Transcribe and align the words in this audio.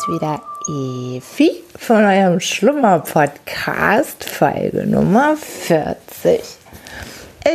ist 0.00 0.08
wieder 0.08 0.40
Evi 0.66 1.62
von 1.76 2.04
eurem 2.04 2.40
Schlummer-Podcast, 2.40 4.24
Folge 4.24 4.86
Nummer 4.86 5.36
40. 5.36 6.40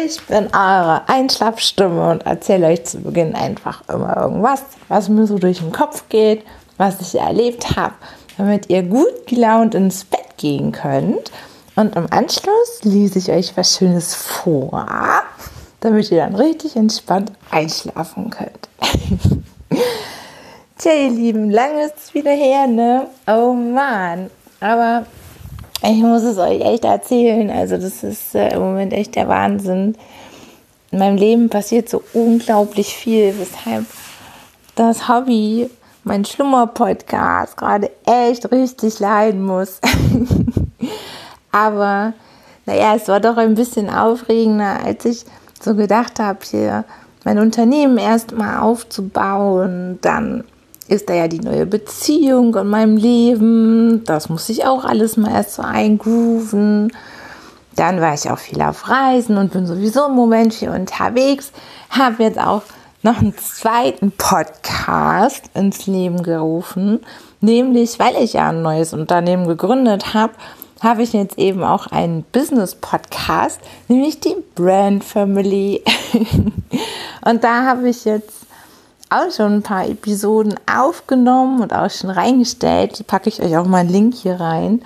Ich 0.06 0.22
bin 0.28 0.48
eure 0.54 1.10
Einschlafstimme 1.10 2.12
und 2.12 2.26
erzähle 2.28 2.68
euch 2.68 2.84
zu 2.84 3.00
Beginn 3.00 3.34
einfach 3.34 3.82
immer 3.90 4.16
irgendwas, 4.18 4.62
was 4.90 5.10
mir 5.10 5.26
so 5.26 5.40
durch 5.40 5.58
den 5.60 5.72
Kopf 5.72 6.04
geht, 6.10 6.44
was 6.78 7.02
ich 7.02 7.20
erlebt 7.20 7.76
habe, 7.76 7.96
damit 8.38 8.70
ihr 8.70 8.84
gut 8.84 9.26
gelaunt 9.26 9.74
ins 9.74 10.06
Bett 10.06 10.38
gehen 10.38 10.72
könnt. 10.72 11.32
Und 11.76 11.96
im 11.96 12.06
Anschluss 12.12 12.84
lese 12.84 13.18
ich 13.18 13.32
euch 13.32 13.58
was 13.58 13.78
Schönes 13.78 14.14
vor, 14.14 14.86
damit 15.80 16.12
ihr 16.12 16.20
dann 16.20 16.36
richtig 16.36 16.76
entspannt 16.76 17.32
einschlafen 17.50 18.30
könnt. 18.30 18.70
Tja, 20.78 20.92
ihr 20.92 21.10
Lieben, 21.10 21.52
lange 21.52 21.86
ist 21.86 21.96
es 21.98 22.14
wieder 22.14 22.32
her, 22.32 22.68
ne? 22.68 23.08
Oh 23.28 23.54
Mann. 23.54 24.30
Aber 24.60 25.06
ich 25.82 26.02
muss 26.02 26.24
es 26.24 26.38
euch 26.38 26.60
echt 26.60 26.84
erzählen. 26.84 27.50
Also, 27.50 27.78
das 27.78 28.04
ist 28.04 28.36
äh, 28.36 28.50
im 28.54 28.60
Moment 28.60 28.92
echt 28.92 29.16
der 29.16 29.30
Wahnsinn. 29.30 29.96
In 30.92 31.00
meinem 31.00 31.16
Leben 31.16 31.50
passiert 31.50 31.88
so 31.88 32.04
unglaublich 32.12 32.94
viel, 32.94 33.34
weshalb 33.40 33.86
das 34.76 35.08
Hobby, 35.08 35.70
mein 36.04 36.26
Schlummer-Podcast, 36.26 37.56
gerade 37.56 37.90
echt 38.06 38.52
richtig 38.52 39.00
leiden 39.00 39.46
muss. 39.46 39.80
Aber 41.54 42.12
naja, 42.66 42.96
es 42.96 43.08
war 43.08 43.22
doch 43.22 43.38
ein 43.38 43.56
bisschen 43.56 43.90
aufregender, 43.90 44.84
als 44.84 45.06
ich 45.06 45.26
so 45.62 45.74
gedacht 45.74 46.20
habe, 46.20 46.40
hier 46.44 46.84
mein 47.24 47.40
Unternehmen 47.40 47.98
erstmal 47.98 48.60
aufzubauen, 48.60 50.00
dann 50.02 50.44
ist 50.88 51.10
da 51.10 51.14
ja 51.14 51.28
die 51.28 51.40
neue 51.40 51.66
Beziehung 51.66 52.56
in 52.56 52.68
meinem 52.68 52.98
Leben. 52.98 54.04
Das 54.06 54.30
muss 54.30 54.50
ich 54.50 54.66
auch 54.66 54.86
alles 54.86 55.18
mal 55.18 55.32
erst 55.32 55.56
so 55.56 55.62
eingrooven. 55.62 56.92
Dann 57.76 58.00
war 58.00 58.14
ich 58.14 58.30
auch 58.30 58.38
viel 58.38 58.62
auf 58.62 58.88
Reisen 58.88 59.38
und 59.38 59.52
bin 59.52 59.66
sowieso 59.66 60.06
im 60.06 60.14
Moment 60.14 60.54
hier 60.54 60.72
unterwegs. 60.72 61.52
Habe 61.90 62.24
jetzt 62.24 62.40
auch 62.40 62.62
noch 63.02 63.20
einen 63.20 63.38
zweiten 63.38 64.12
Podcast 64.12 65.44
ins 65.54 65.86
Leben 65.88 66.24
gerufen. 66.24 67.02
Nämlich, 67.42 68.00
weil 68.00 68.16
ich 68.24 68.34
ja 68.34 68.50
ein 68.50 68.62
neues 68.62 68.94
Unternehmen 68.94 69.48
gegründet 69.48 70.14
habe, 70.14 70.34
habe 70.82 71.04
ich 71.04 71.14
jetzt 71.14 71.38
eben 71.38 71.64
auch 71.64 71.88
einen 71.88 72.24
Business-Podcast, 72.32 73.60
nämlich 73.88 74.20
die 74.20 74.36
Brand 74.56 75.04
Family. 75.04 75.84
und 77.26 77.44
da 77.44 77.64
habe 77.64 77.90
ich 77.90 78.06
jetzt 78.06 78.45
auch 79.16 79.32
schon 79.32 79.58
ein 79.58 79.64
paar 79.64 79.88
Episoden 79.88 80.56
aufgenommen 80.72 81.62
und 81.62 81.74
auch 81.74 81.90
schon 81.90 82.10
reingestellt. 82.10 83.00
Die 83.00 83.04
packe 83.04 83.30
ich 83.30 83.42
euch 83.42 83.56
auch 83.58 83.66
mal 83.66 83.80
einen 83.80 83.90
Link 83.90 84.16
hier 84.16 84.40
rein. 84.40 84.82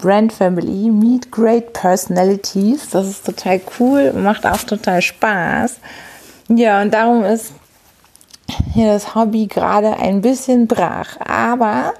Brand 0.00 0.32
Family, 0.32 0.90
Meet 0.90 1.32
Great 1.32 1.72
Personalities. 1.72 2.90
Das 2.90 3.08
ist 3.08 3.26
total 3.26 3.60
cool 3.78 4.12
macht 4.12 4.46
auch 4.46 4.62
total 4.62 5.02
Spaß. 5.02 5.76
Ja, 6.48 6.80
und 6.80 6.94
darum 6.94 7.24
ist 7.24 7.52
hier 8.72 8.92
das 8.92 9.14
Hobby 9.14 9.46
gerade 9.46 9.96
ein 9.98 10.20
bisschen 10.20 10.66
brach. 10.66 11.16
Aber 11.20 11.94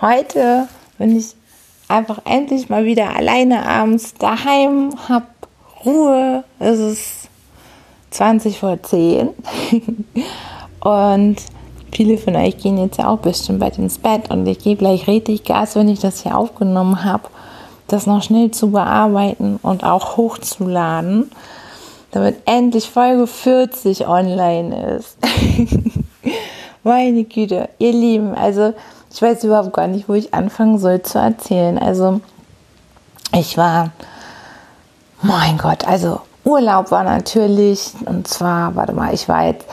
heute 0.00 0.68
bin 0.98 1.16
ich 1.16 1.34
einfach 1.88 2.20
endlich 2.24 2.68
mal 2.68 2.84
wieder 2.84 3.16
alleine 3.16 3.66
abends 3.66 4.14
daheim, 4.14 4.94
hab 5.08 5.24
Ruhe. 5.84 6.44
Es 6.58 6.78
ist 6.78 7.28
20 8.10 8.58
vor 8.58 8.82
10. 8.82 9.30
Und 10.80 11.36
viele 11.92 12.18
von 12.18 12.36
euch 12.36 12.58
gehen 12.58 12.78
jetzt 12.78 12.98
ja 12.98 13.08
auch 13.08 13.18
bestimmt 13.18 13.60
bald 13.60 13.78
ins 13.78 13.98
Bett 13.98 14.30
und 14.30 14.46
ich 14.46 14.58
gebe 14.58 14.78
gleich 14.78 15.06
richtig 15.06 15.44
Gas, 15.44 15.76
wenn 15.76 15.88
ich 15.88 16.00
das 16.00 16.22
hier 16.22 16.36
aufgenommen 16.36 17.04
habe, 17.04 17.24
das 17.88 18.06
noch 18.06 18.22
schnell 18.22 18.50
zu 18.50 18.70
bearbeiten 18.70 19.58
und 19.62 19.84
auch 19.84 20.16
hochzuladen, 20.16 21.30
damit 22.12 22.36
endlich 22.46 22.88
Folge 22.88 23.26
40 23.26 24.06
online 24.06 24.96
ist. 24.96 25.18
Meine 26.82 27.24
Güte, 27.24 27.68
ihr 27.78 27.92
Lieben, 27.92 28.34
also 28.34 28.72
ich 29.12 29.20
weiß 29.20 29.44
überhaupt 29.44 29.72
gar 29.72 29.86
nicht, 29.86 30.08
wo 30.08 30.14
ich 30.14 30.32
anfangen 30.32 30.78
soll 30.78 31.02
zu 31.02 31.18
erzählen. 31.18 31.78
Also 31.78 32.20
ich 33.32 33.58
war, 33.58 33.90
mein 35.20 35.58
Gott, 35.58 35.86
also 35.86 36.20
Urlaub 36.44 36.90
war 36.90 37.04
natürlich, 37.04 37.92
und 38.06 38.26
zwar, 38.26 38.74
warte 38.76 38.92
mal, 38.92 39.12
ich 39.12 39.28
war 39.28 39.46
jetzt 39.46 39.66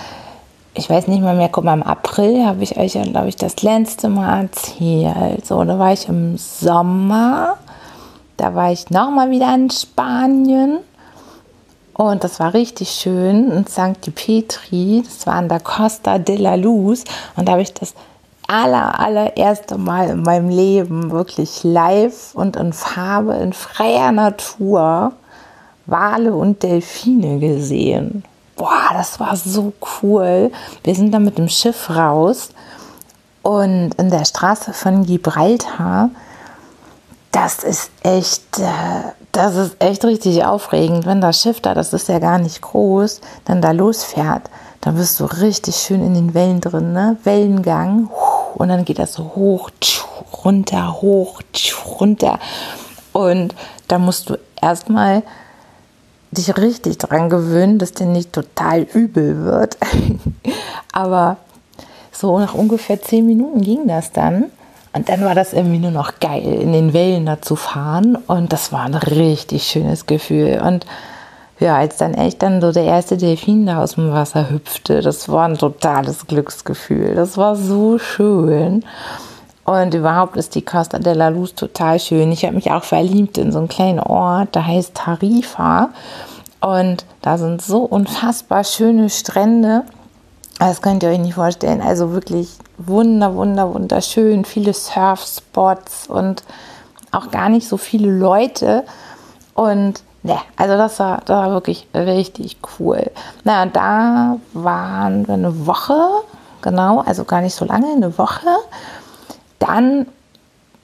ich 0.77 0.89
weiß 0.89 1.07
nicht 1.07 1.23
mal 1.23 1.35
mehr, 1.35 1.49
guck 1.49 1.63
mal, 1.63 1.73
im 1.73 1.83
April 1.83 2.45
habe 2.45 2.61
ich 2.61 2.77
euch 2.77 2.93
ja, 2.93 3.03
glaube 3.03 3.29
ich, 3.29 3.35
das 3.35 3.63
letzte 3.63 4.09
Mal 4.09 4.43
erzählt. 4.43 5.45
So, 5.45 5.63
da 5.63 5.79
war 5.79 5.91
ich 5.91 6.07
im 6.07 6.37
Sommer, 6.37 7.57
da 8.37 8.53
war 8.53 8.71
ich 8.71 8.89
nochmal 8.91 9.31
wieder 9.31 9.53
in 9.55 9.71
Spanien 9.71 10.79
und 11.93 12.23
das 12.23 12.39
war 12.39 12.53
richtig 12.53 12.91
schön 12.91 13.51
in 13.51 13.65
St. 13.65 14.13
Petri, 14.13 15.01
das 15.03 15.25
war 15.25 15.33
an 15.33 15.49
der 15.49 15.61
Costa 15.61 16.19
de 16.19 16.37
la 16.37 16.53
Luz 16.53 17.05
und 17.35 17.47
da 17.47 17.53
habe 17.53 17.63
ich 17.63 17.73
das 17.73 17.95
aller, 18.47 18.99
allererste 18.99 19.79
Mal 19.79 20.11
in 20.11 20.21
meinem 20.21 20.49
Leben 20.49 21.09
wirklich 21.09 21.63
live 21.63 22.35
und 22.35 22.55
in 22.55 22.71
Farbe, 22.71 23.33
in 23.33 23.53
freier 23.53 24.11
Natur 24.11 25.13
Wale 25.87 26.35
und 26.35 26.61
Delfine 26.61 27.39
gesehen 27.39 28.23
boah, 28.57 28.89
das 28.93 29.19
war 29.19 29.35
so 29.35 29.73
cool. 30.01 30.51
Wir 30.83 30.95
sind 30.95 31.11
dann 31.11 31.23
mit 31.23 31.37
dem 31.37 31.47
Schiff 31.47 31.89
raus 31.89 32.49
und 33.43 33.93
in 33.95 34.09
der 34.09 34.25
Straße 34.25 34.73
von 34.73 35.05
Gibraltar, 35.05 36.09
das 37.31 37.63
ist 37.63 37.91
echt, 38.03 38.59
äh, 38.59 39.13
das 39.31 39.55
ist 39.55 39.75
echt 39.79 40.03
richtig 40.03 40.43
aufregend, 40.43 41.05
wenn 41.05 41.21
das 41.21 41.41
Schiff 41.41 41.61
da, 41.61 41.73
das 41.73 41.93
ist 41.93 42.09
ja 42.09 42.19
gar 42.19 42.39
nicht 42.39 42.61
groß, 42.61 43.21
dann 43.45 43.61
da 43.61 43.71
losfährt, 43.71 44.49
dann 44.81 44.97
wirst 44.97 45.19
du 45.19 45.25
richtig 45.25 45.75
schön 45.75 46.05
in 46.05 46.13
den 46.13 46.33
Wellen 46.33 46.59
drin, 46.59 46.93
ne? 46.93 47.17
Wellengang 47.23 48.09
und 48.55 48.69
dann 48.69 48.85
geht 48.85 48.99
das 48.99 49.13
so 49.13 49.31
hoch, 49.35 49.69
runter, 50.43 51.01
hoch, 51.01 51.41
runter 51.99 52.39
und 53.13 53.53
da 53.87 53.99
musst 53.99 54.29
du 54.29 54.37
erstmal 54.61 55.23
dich 56.31 56.55
richtig 56.57 56.97
daran 56.97 57.29
gewöhnen, 57.29 57.77
dass 57.77 57.93
dir 57.93 58.05
nicht 58.05 58.33
total 58.33 58.81
übel 58.81 59.43
wird. 59.43 59.77
Aber 60.91 61.37
so 62.11 62.37
nach 62.39 62.53
ungefähr 62.53 63.01
zehn 63.01 63.25
Minuten 63.25 63.61
ging 63.61 63.87
das 63.87 64.11
dann. 64.11 64.45
Und 64.93 65.09
dann 65.09 65.23
war 65.23 65.35
das 65.35 65.53
irgendwie 65.53 65.77
nur 65.77 65.91
noch 65.91 66.19
geil, 66.19 66.43
in 66.43 66.73
den 66.73 66.93
Wellen 66.93 67.25
da 67.27 67.41
zu 67.41 67.55
fahren. 67.55 68.15
Und 68.15 68.51
das 68.51 68.71
war 68.71 68.85
ein 68.85 68.95
richtig 68.95 69.63
schönes 69.67 70.05
Gefühl. 70.07 70.61
Und 70.65 70.85
ja, 71.59 71.77
als 71.77 71.97
dann 71.97 72.13
echt 72.13 72.43
dann 72.43 72.61
so 72.61 72.71
der 72.71 72.83
erste 72.83 73.17
Delfin 73.17 73.65
da 73.65 73.81
aus 73.81 73.95
dem 73.95 74.11
Wasser 74.11 74.49
hüpfte, 74.49 75.01
das 75.01 75.29
war 75.29 75.47
ein 75.47 75.57
totales 75.57 76.27
Glücksgefühl. 76.27 77.15
Das 77.15 77.37
war 77.37 77.55
so 77.55 77.97
schön. 77.99 78.83
Und 79.67 79.93
überhaupt 79.93 80.37
ist 80.37 80.55
die 80.55 80.61
Costa 80.61 80.97
de 80.97 81.13
la 81.13 81.27
Luz 81.27 81.53
total 81.53 81.99
schön. 81.99 82.31
Ich 82.31 82.45
habe 82.45 82.55
mich 82.55 82.71
auch 82.71 82.85
verliebt 82.85 83.37
in 83.37 83.51
so 83.51 83.59
einen 83.59 83.67
kleinen 83.67 83.99
Ort, 83.99 84.55
der 84.55 84.65
heißt 84.65 84.93
Tarifa. 84.93 85.89
Und 86.61 87.03
da 87.21 87.37
sind 87.37 87.61
so 87.61 87.79
unfassbar 87.79 88.63
schöne 88.63 89.09
Strände. 89.09 89.83
Das 90.57 90.81
könnt 90.81 91.03
ihr 91.03 91.09
euch 91.09 91.19
nicht 91.19 91.33
vorstellen. 91.33 91.81
Also 91.81 92.13
wirklich 92.13 92.49
wunder, 92.77 93.35
wunder, 93.35 93.73
wunderschön. 93.73 94.45
Viele 94.45 94.71
Surfspots 94.71 96.07
und 96.07 96.43
auch 97.11 97.29
gar 97.29 97.49
nicht 97.49 97.67
so 97.67 97.75
viele 97.75 98.09
Leute. 98.09 98.85
Und 99.53 100.01
ne, 100.23 100.37
also 100.55 100.77
das 100.77 100.97
war, 100.99 101.17
das 101.25 101.35
war 101.35 101.51
wirklich 101.51 101.89
richtig 101.93 102.55
cool. 102.79 103.11
Na, 103.43 103.65
da 103.65 104.37
waren 104.53 105.27
wir 105.27 105.33
eine 105.33 105.67
Woche, 105.67 105.99
genau, 106.61 107.01
also 107.01 107.25
gar 107.25 107.41
nicht 107.41 107.55
so 107.55 107.65
lange, 107.65 107.91
eine 107.91 108.17
Woche. 108.17 108.47
Dann 109.59 110.07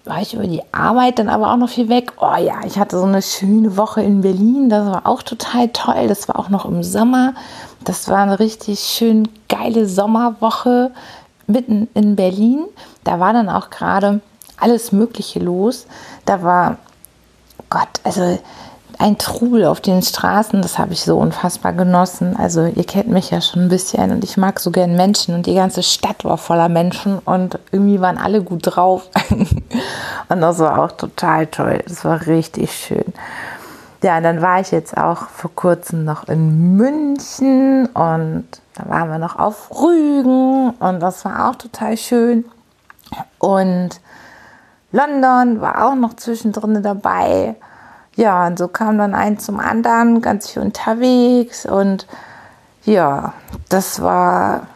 war 0.05 0.21
ich 0.21 0.33
über 0.33 0.45
die 0.45 0.61
Arbeit 0.73 1.19
dann 1.19 1.29
aber 1.29 1.51
auch 1.51 1.57
noch 1.57 1.69
viel 1.69 1.87
weg. 1.87 2.13
Oh 2.19 2.35
ja, 2.35 2.65
ich 2.65 2.77
hatte 2.77 2.97
so 2.97 3.05
eine 3.05 3.21
schöne 3.21 3.77
Woche 3.77 4.01
in 4.01 4.21
Berlin. 4.21 4.69
Das 4.69 4.85
war 4.85 5.07
auch 5.07 5.23
total 5.23 5.69
toll. 5.69 6.07
Das 6.07 6.27
war 6.27 6.37
auch 6.37 6.49
noch 6.49 6.65
im 6.65 6.83
Sommer. 6.83 7.33
Das 7.83 8.09
war 8.09 8.19
eine 8.19 8.39
richtig 8.39 8.79
schön 8.79 9.29
geile 9.47 9.87
Sommerwoche 9.87 10.91
mitten 11.47 11.87
in 11.93 12.15
Berlin. 12.15 12.65
Da 13.03 13.19
war 13.19 13.33
dann 13.33 13.49
auch 13.49 13.69
gerade 13.69 14.19
alles 14.57 14.91
Mögliche 14.91 15.39
los. 15.39 15.87
Da 16.25 16.43
war 16.43 16.77
Gott, 17.69 18.01
also 18.03 18.39
ein 18.99 19.17
Trubel 19.17 19.65
auf 19.65 19.81
den 19.81 20.01
Straßen, 20.01 20.61
das 20.61 20.77
habe 20.77 20.93
ich 20.93 21.03
so 21.03 21.17
unfassbar 21.17 21.73
genossen. 21.73 22.35
Also 22.37 22.65
ihr 22.65 22.83
kennt 22.83 23.09
mich 23.09 23.31
ja 23.31 23.41
schon 23.41 23.63
ein 23.63 23.69
bisschen 23.69 24.11
und 24.11 24.23
ich 24.23 24.37
mag 24.37 24.59
so 24.59 24.71
gern 24.71 24.95
Menschen 24.95 25.35
und 25.35 25.45
die 25.45 25.55
ganze 25.55 25.83
Stadt 25.83 26.23
war 26.25 26.37
voller 26.37 26.69
Menschen 26.69 27.19
und 27.19 27.59
irgendwie 27.71 28.01
waren 28.01 28.17
alle 28.17 28.41
gut 28.43 28.61
drauf. 28.63 29.09
und 30.29 30.41
das 30.41 30.59
war 30.59 30.83
auch 30.83 30.91
total 30.91 31.47
toll. 31.47 31.83
Das 31.87 32.05
war 32.05 32.25
richtig 32.27 32.71
schön. 32.71 33.13
Ja, 34.03 34.17
und 34.17 34.23
dann 34.23 34.41
war 34.41 34.59
ich 34.59 34.71
jetzt 34.71 34.97
auch 34.97 35.29
vor 35.29 35.51
kurzem 35.55 36.03
noch 36.03 36.27
in 36.27 36.75
München 36.75 37.85
und 37.87 38.47
da 38.75 38.89
waren 38.89 39.09
wir 39.09 39.17
noch 39.17 39.39
auf 39.39 39.71
Rügen 39.71 40.71
und 40.71 40.99
das 40.99 41.23
war 41.23 41.49
auch 41.49 41.55
total 41.55 41.95
schön. 41.95 42.43
Und 43.39 44.01
London 44.91 45.61
war 45.61 45.87
auch 45.87 45.95
noch 45.95 46.15
zwischendrin 46.15 46.83
dabei. 46.83 47.55
Ja, 48.15 48.45
und 48.47 48.59
so 48.59 48.67
kam 48.67 48.97
dann 48.97 49.15
eins 49.15 49.45
zum 49.45 49.59
anderen, 49.59 50.21
ganz 50.21 50.49
viel 50.49 50.61
unterwegs. 50.61 51.65
Und 51.65 52.05
ja, 52.85 53.33
das 53.69 54.01
war, 54.01 54.67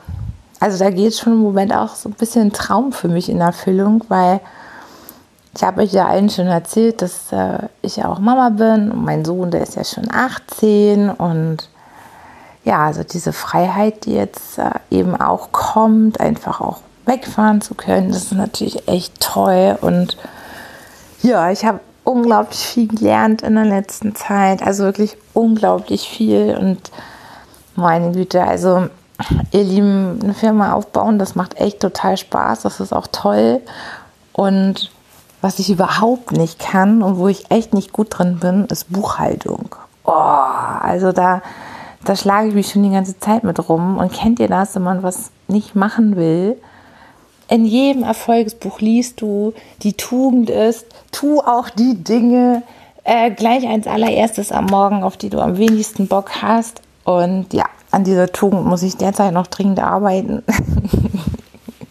also 0.59 0.83
da 0.83 0.89
geht 0.89 1.15
schon 1.15 1.33
im 1.33 1.39
Moment 1.39 1.73
auch 1.73 1.95
so 1.95 2.09
ein 2.09 2.13
bisschen 2.13 2.51
Traum 2.51 2.91
für 2.91 3.07
mich 3.07 3.29
in 3.29 3.41
Erfüllung, 3.41 4.03
weil 4.07 4.39
ich 5.55 5.63
habe 5.63 5.81
euch 5.81 5.91
ja 5.91 6.07
allen 6.07 6.29
schon 6.29 6.47
erzählt, 6.47 7.01
dass 7.01 7.31
äh, 7.31 7.67
ich 7.81 7.97
ja 7.97 8.07
auch 8.09 8.19
Mama 8.19 8.49
bin 8.49 8.91
und 8.91 9.03
mein 9.03 9.25
Sohn, 9.25 9.49
der 9.49 9.63
ist 9.63 9.75
ja 9.75 9.83
schon 9.83 10.07
18 10.11 11.09
und 11.09 11.69
ja, 12.63 12.85
also 12.85 13.03
diese 13.03 13.33
Freiheit, 13.33 14.05
die 14.05 14.13
jetzt 14.13 14.59
äh, 14.59 14.69
eben 14.91 15.19
auch 15.19 15.51
kommt, 15.51 16.19
einfach 16.19 16.61
auch 16.61 16.81
wegfahren 17.05 17.61
zu 17.61 17.73
können, 17.73 18.09
das 18.09 18.25
ist 18.25 18.33
natürlich 18.33 18.87
echt 18.87 19.19
toll 19.19 19.77
und 19.81 20.17
ja, 21.23 21.49
ich 21.49 21.65
habe 21.65 21.79
unglaublich 22.07 22.59
viel 22.59 22.87
gelernt 22.87 23.41
in 23.41 23.55
der 23.55 23.65
letzten 23.65 24.15
Zeit, 24.15 24.63
also 24.63 24.83
wirklich 24.83 25.17
unglaublich 25.33 26.07
viel 26.07 26.57
und 26.57 26.91
meine 27.75 28.13
Güte, 28.13 28.41
also 28.41 28.87
ihr 29.51 29.63
Lieben, 29.63 30.19
eine 30.23 30.33
Firma 30.33 30.73
aufbauen, 30.73 31.19
das 31.19 31.35
macht 31.35 31.59
echt 31.59 31.81
total 31.81 32.17
Spaß, 32.17 32.61
das 32.61 32.79
ist 32.79 32.93
auch 32.93 33.07
toll 33.11 33.61
und 34.31 34.89
was 35.41 35.59
ich 35.59 35.69
überhaupt 35.69 36.31
nicht 36.31 36.59
kann 36.59 37.03
und 37.03 37.17
wo 37.17 37.27
ich 37.27 37.51
echt 37.51 37.73
nicht 37.73 37.91
gut 37.91 38.07
drin 38.17 38.39
bin, 38.39 38.65
ist 38.65 38.91
Buchhaltung. 38.91 39.75
Oh, 40.05 40.11
also 40.11 41.11
da, 41.11 41.41
da 42.05 42.15
schlage 42.15 42.47
ich 42.47 42.55
mich 42.55 42.71
schon 42.71 42.83
die 42.83 42.91
ganze 42.91 43.19
Zeit 43.19 43.43
mit 43.43 43.69
rum. 43.69 43.97
Und 43.97 44.11
kennt 44.11 44.39
ihr 44.39 44.47
das, 44.47 44.73
wenn 44.75 44.83
man 44.83 45.03
was 45.03 45.31
nicht 45.47 45.75
machen 45.75 46.15
will? 46.15 46.59
In 47.49 47.65
jedem 47.65 48.03
Erfolgsbuch 48.03 48.79
liest 48.81 49.21
du, 49.21 49.53
die 49.83 49.93
Tugend 49.93 50.49
ist, 50.49 50.85
tu 51.11 51.39
auch 51.39 51.69
die 51.69 51.95
Dinge 51.95 52.63
äh, 53.03 53.31
gleich 53.31 53.65
als 53.67 53.87
allererstes 53.87 54.51
am 54.51 54.65
Morgen, 54.65 55.03
auf 55.03 55.15
die 55.15 55.29
du 55.29 55.39
am 55.39 55.57
wenigsten 55.57 56.07
Bock 56.07 56.41
hast. 56.41 56.81
Und 57.05 57.53
ja, 57.53 57.65
an 57.91 58.03
dieser 58.03 58.31
Tugend 58.31 58.65
muss 58.65 58.83
ich 58.83 58.97
derzeit 58.97 59.33
noch 59.33 59.47
dringend 59.47 59.79
arbeiten. 59.79 60.43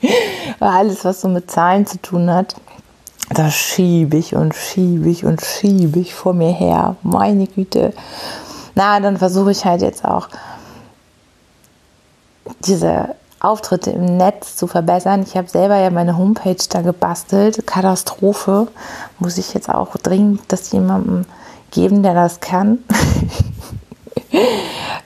Weil 0.59 0.69
alles, 0.69 1.05
was 1.07 1.23
so 1.23 1.29
mit 1.29 1.51
Zahlen 1.51 1.87
zu 1.87 2.01
tun 2.03 2.31
hat, 2.31 2.55
da 3.31 3.51
schiebe 3.51 4.19
ich 4.19 4.37
und 4.37 4.55
schiebe 4.55 5.09
ich 5.09 5.25
und 5.25 5.41
schiebe 5.41 5.99
ich 5.99 6.15
vor 6.15 6.35
mir 6.35 6.53
her. 6.53 6.97
Meine 7.03 7.47
Güte. 7.47 7.95
Na, 8.75 9.01
dann 9.01 9.17
versuche 9.17 9.53
ich 9.53 9.65
halt 9.65 9.81
jetzt 9.81 10.05
auch 10.05 10.29
diese 12.67 13.15
Auftritte 13.41 13.91
im 13.91 14.17
Netz 14.17 14.57
zu 14.57 14.67
verbessern. 14.67 15.23
Ich 15.23 15.37
habe 15.37 15.49
selber 15.49 15.77
ja 15.77 15.91
meine 15.91 16.17
Homepage 16.17 16.57
da 16.69 16.83
gebastelt. 16.83 17.67
Katastrophe. 17.67 18.69
Muss 19.19 19.39
ich 19.39 19.55
jetzt 19.55 19.69
auch 19.69 19.97
dringend 19.97 20.41
das 20.49 20.73
jemandem 20.73 21.27
geben, 21.71 22.03
der 22.03 22.15
das 22.15 22.41
kann. 22.41 22.79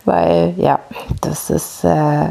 Weil 0.05 0.55
ja, 0.57 0.81
das 1.21 1.51
ist 1.51 1.85
äh, 1.85 2.29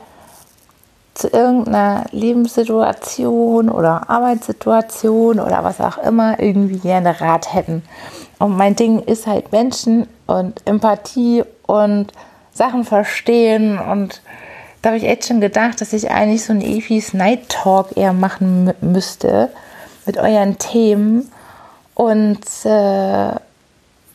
zu 1.15 1.29
irgendeiner 1.29 2.05
Lebenssituation 2.11 3.71
oder 3.71 4.11
Arbeitssituation 4.11 5.41
oder 5.41 5.65
was 5.65 5.81
auch 5.81 5.97
immer 5.97 6.39
irgendwie 6.39 6.81
gerne 6.81 7.19
Rat 7.19 7.55
hätten. 7.55 7.83
Und 8.39 8.59
mein 8.59 8.77
Ding 8.77 8.99
ist 9.01 9.27
halt 9.27 9.53
Menschen 9.53 10.07
und 10.27 10.61
Empathie 10.67 11.45
und 11.67 12.13
Sachen 12.53 12.85
verstehen. 12.85 13.79
Und 13.79 14.21
da 14.83 14.91
habe 14.91 14.99
ich 14.99 15.05
echt 15.05 15.27
schon 15.27 15.41
gedacht, 15.41 15.81
dass 15.81 15.93
ich 15.93 16.11
eigentlich 16.11 16.45
so 16.45 16.53
einen 16.53 16.63
Efis 16.63 17.13
Night 17.13 17.49
Talk 17.49 17.97
eher 17.97 18.13
machen 18.13 18.73
müsste 18.81 19.51
mit 20.07 20.17
euren 20.17 20.59
Themen 20.59 21.31
und 21.95 22.41
äh, 22.65 23.33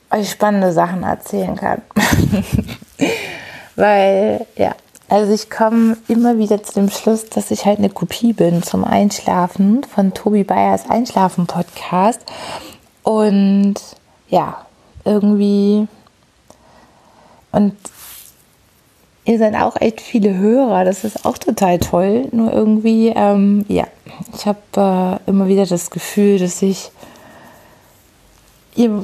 euch 0.10 0.32
spannende 0.32 0.74
Sachen 0.74 1.04
erzählen 1.04 1.56
kann. 1.56 1.82
Weil, 3.76 4.48
ja, 4.56 4.76
also 5.08 5.34
ich 5.34 5.50
komme 5.52 5.98
immer 6.08 6.38
wieder 6.40 6.64
zu 6.64 6.74
dem 6.74 6.90
Schluss, 6.90 7.30
dass 7.30 7.52
ich 7.52 7.66
halt 7.66 7.78
eine 7.78 7.90
Kopie 7.90 8.34
bin 8.34 8.64
zum 8.64 8.84
Einschlafen 8.84 9.84
von 9.84 10.14
Tobi 10.14 10.44
Bayers 10.44 10.90
Einschlafen-Podcast. 10.90 12.22
Und 13.04 13.76
ja, 14.30 14.66
irgendwie. 15.04 15.88
Und 17.52 17.76
ihr 19.25 19.38
seid 19.39 19.55
auch 19.55 19.75
echt 19.82 20.01
viele 20.01 20.36
Hörer, 20.36 20.86
das 20.86 21.03
ist 21.03 21.25
auch 21.25 21.38
total 21.38 21.79
toll. 21.79 22.27
Nur 22.32 22.53
irgendwie, 22.53 23.12
ähm, 23.15 23.65
ja, 23.67 23.86
ich 24.34 24.46
habe 24.46 24.60
äh, 25.25 25.29
immer 25.29 25.48
wieder 25.48 25.65
das 25.65 25.89
Gefühl, 25.89 26.39
dass 26.39 26.62
ich 26.62 26.91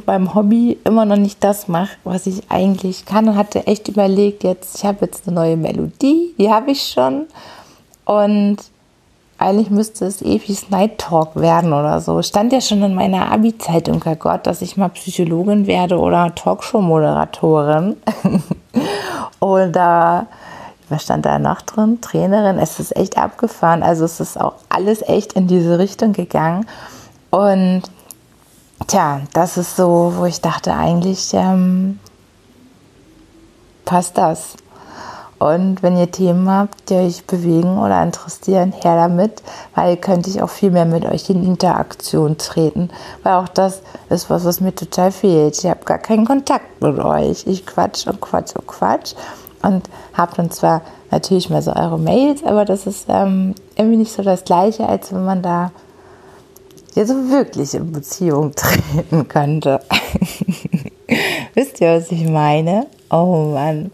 beim 0.05 0.35
Hobby 0.35 0.77
immer 0.83 1.05
noch 1.05 1.15
nicht 1.15 1.43
das 1.43 1.67
mache, 1.67 1.95
was 2.03 2.27
ich 2.27 2.43
eigentlich 2.49 3.05
kann 3.05 3.29
und 3.29 3.35
hatte 3.35 3.67
echt 3.67 3.87
überlegt, 3.87 4.43
jetzt, 4.43 4.77
ich 4.77 4.85
habe 4.85 5.05
jetzt 5.05 5.27
eine 5.27 5.35
neue 5.35 5.57
Melodie, 5.57 6.35
die 6.37 6.49
habe 6.49 6.71
ich 6.71 6.83
schon 6.83 7.27
und 8.03 8.57
eigentlich 9.41 9.69
müsste 9.69 10.05
es 10.05 10.21
Efis 10.21 10.69
Night 10.69 10.97
Talk 10.97 11.35
werden 11.35 11.73
oder 11.73 11.99
so. 12.01 12.21
Stand 12.21 12.53
ja 12.53 12.61
schon 12.61 12.83
in 12.83 12.93
meiner 12.93 13.31
Abi-Zeitung, 13.31 14.01
Gott, 14.19 14.47
dass 14.47 14.61
ich 14.61 14.77
mal 14.77 14.89
Psychologin 14.89 15.67
werde 15.67 15.97
oder 15.97 16.33
Talkshow-Moderatorin. 16.33 17.97
oder 19.39 20.27
was 20.89 21.03
stand 21.03 21.25
da 21.25 21.39
noch 21.39 21.61
drin? 21.61 21.99
Trainerin. 22.01 22.59
Es 22.59 22.79
ist 22.79 22.95
echt 22.95 23.17
abgefahren. 23.17 23.83
Also 23.83 24.05
es 24.05 24.19
ist 24.19 24.39
auch 24.39 24.53
alles 24.69 25.01
echt 25.01 25.33
in 25.33 25.47
diese 25.47 25.79
Richtung 25.79 26.13
gegangen. 26.13 26.65
Und 27.29 27.83
Tja, 28.87 29.21
das 29.33 29.57
ist 29.57 29.75
so, 29.75 30.13
wo 30.17 30.25
ich 30.25 30.41
dachte, 30.41 30.73
eigentlich 30.73 31.33
ähm, 31.33 31.99
passt 33.85 34.17
das. 34.17 34.55
Und 35.41 35.81
wenn 35.81 35.97
ihr 35.97 36.11
Themen 36.11 36.47
habt, 36.47 36.91
die 36.91 36.93
euch 36.93 37.25
bewegen 37.25 37.79
oder 37.79 38.03
interessieren, 38.03 38.73
her 38.73 38.95
damit, 38.95 39.41
weil 39.73 39.97
könnte 39.97 40.29
ich 40.29 40.39
auch 40.43 40.51
viel 40.51 40.69
mehr 40.69 40.85
mit 40.85 41.03
euch 41.03 41.31
in 41.31 41.43
Interaktion 41.43 42.37
treten. 42.37 42.91
Weil 43.23 43.33
auch 43.33 43.47
das 43.47 43.81
ist 44.11 44.29
was, 44.29 44.45
was 44.45 44.61
mir 44.61 44.75
total 44.75 45.11
fehlt. 45.11 45.57
Ich 45.57 45.67
habe 45.67 45.83
gar 45.83 45.97
keinen 45.97 46.27
Kontakt 46.27 46.79
mit 46.79 46.99
euch. 46.99 47.47
Ich 47.47 47.65
quatsch 47.65 48.05
und 48.05 48.21
quatsch 48.21 48.55
und 48.55 48.67
quatsch 48.67 49.15
und 49.63 49.89
habe 50.13 50.31
dann 50.37 50.51
zwar 50.51 50.81
natürlich 51.09 51.49
mal 51.49 51.63
so 51.63 51.73
eure 51.73 51.97
Mails, 51.97 52.43
aber 52.43 52.63
das 52.63 52.85
ist 52.85 53.07
ähm, 53.09 53.55
irgendwie 53.75 53.97
nicht 53.97 54.11
so 54.11 54.21
das 54.21 54.43
Gleiche, 54.43 54.87
als 54.87 55.11
wenn 55.11 55.25
man 55.25 55.41
da 55.41 55.71
ja 56.93 57.03
so 57.03 57.15
wirklich 57.31 57.73
in 57.73 57.91
Beziehung 57.91 58.51
treten 58.55 59.27
könnte. 59.27 59.79
Wisst 61.55 61.81
ihr, 61.81 61.95
was 61.95 62.11
ich 62.11 62.29
meine? 62.29 62.85
Oh 63.09 63.53
Mann. 63.55 63.89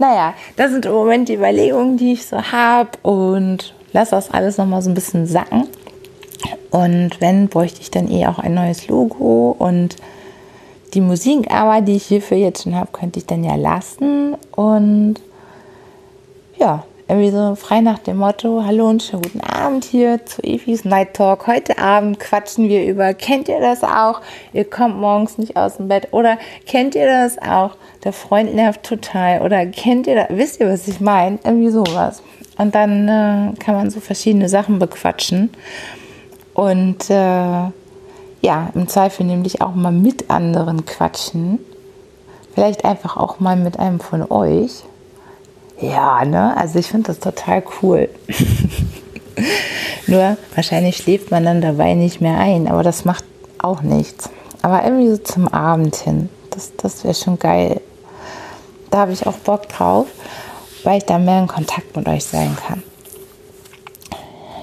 Naja, 0.00 0.32
das 0.56 0.70
sind 0.70 0.86
im 0.86 0.92
Moment 0.92 1.28
die 1.28 1.34
Überlegungen, 1.34 1.98
die 1.98 2.14
ich 2.14 2.26
so 2.26 2.38
habe 2.38 2.88
und 3.02 3.74
lass 3.92 4.08
das 4.08 4.30
alles 4.30 4.56
nochmal 4.56 4.80
so 4.80 4.88
ein 4.88 4.94
bisschen 4.94 5.26
sacken. 5.26 5.68
Und 6.70 7.20
wenn, 7.20 7.48
bräuchte 7.48 7.82
ich 7.82 7.90
dann 7.90 8.10
eh 8.10 8.26
auch 8.26 8.38
ein 8.38 8.54
neues 8.54 8.88
Logo 8.88 9.54
und 9.58 9.96
die 10.94 11.02
Musik 11.02 11.50
aber, 11.52 11.82
die 11.82 11.96
ich 11.96 12.06
hierfür 12.06 12.38
jetzt 12.38 12.62
schon 12.62 12.76
habe, 12.76 12.90
könnte 12.92 13.18
ich 13.18 13.26
dann 13.26 13.44
ja 13.44 13.56
lassen. 13.56 14.36
Und 14.52 15.16
ja, 16.56 16.84
irgendwie 17.10 17.32
so 17.32 17.56
frei 17.56 17.80
nach 17.80 17.98
dem 17.98 18.18
Motto, 18.18 18.62
hallo 18.64 18.88
und 18.88 19.02
schönen 19.02 19.22
guten 19.22 19.40
Abend 19.40 19.84
hier 19.84 20.24
zu 20.26 20.44
Evis 20.44 20.84
Night 20.84 21.14
Talk. 21.14 21.48
Heute 21.48 21.76
Abend 21.76 22.20
quatschen 22.20 22.68
wir 22.68 22.86
über, 22.86 23.14
kennt 23.14 23.48
ihr 23.48 23.58
das 23.58 23.82
auch? 23.82 24.20
Ihr 24.52 24.64
kommt 24.64 24.96
morgens 25.00 25.36
nicht 25.36 25.56
aus 25.56 25.78
dem 25.78 25.88
Bett. 25.88 26.12
Oder 26.12 26.38
kennt 26.66 26.94
ihr 26.94 27.06
das 27.06 27.36
auch? 27.38 27.72
Der 28.04 28.12
Freund 28.12 28.54
nervt 28.54 28.84
total. 28.84 29.42
Oder 29.42 29.66
kennt 29.66 30.06
ihr 30.06 30.14
das? 30.14 30.26
Wisst 30.30 30.60
ihr, 30.60 30.70
was 30.70 30.86
ich 30.86 31.00
meine? 31.00 31.40
Irgendwie 31.42 31.70
sowas. 31.70 32.22
Und 32.58 32.76
dann 32.76 33.08
äh, 33.08 33.58
kann 33.58 33.74
man 33.74 33.90
so 33.90 33.98
verschiedene 33.98 34.48
Sachen 34.48 34.78
bequatschen. 34.78 35.50
Und 36.54 37.10
äh, 37.10 37.14
ja, 38.40 38.70
im 38.72 38.86
Zweifel 38.86 39.26
nämlich 39.26 39.60
auch 39.60 39.74
mal 39.74 39.90
mit 39.90 40.30
anderen 40.30 40.86
quatschen. 40.86 41.58
Vielleicht 42.54 42.84
einfach 42.84 43.16
auch 43.16 43.40
mal 43.40 43.56
mit 43.56 43.80
einem 43.80 43.98
von 43.98 44.30
euch. 44.30 44.84
Ja, 45.80 46.24
ne? 46.24 46.56
Also 46.56 46.78
ich 46.78 46.88
finde 46.88 47.08
das 47.08 47.18
total 47.18 47.62
cool. 47.82 48.08
Nur 50.06 50.36
wahrscheinlich 50.54 50.98
schläft 50.98 51.30
man 51.30 51.44
dann 51.44 51.60
dabei 51.60 51.94
nicht 51.94 52.20
mehr 52.20 52.38
ein, 52.38 52.68
aber 52.68 52.82
das 52.82 53.04
macht 53.04 53.24
auch 53.58 53.82
nichts. 53.82 54.28
Aber 54.62 54.84
irgendwie 54.84 55.10
so 55.10 55.16
zum 55.18 55.48
Abend 55.48 55.96
hin, 55.96 56.28
das, 56.50 56.72
das 56.76 57.04
wäre 57.04 57.14
schon 57.14 57.38
geil. 57.38 57.80
Da 58.90 58.98
habe 58.98 59.12
ich 59.12 59.26
auch 59.26 59.36
Bock 59.36 59.68
drauf, 59.68 60.06
weil 60.84 60.98
ich 60.98 61.04
da 61.04 61.18
mehr 61.18 61.40
in 61.40 61.46
Kontakt 61.46 61.96
mit 61.96 62.08
euch 62.08 62.24
sein 62.24 62.56
kann. 62.66 62.82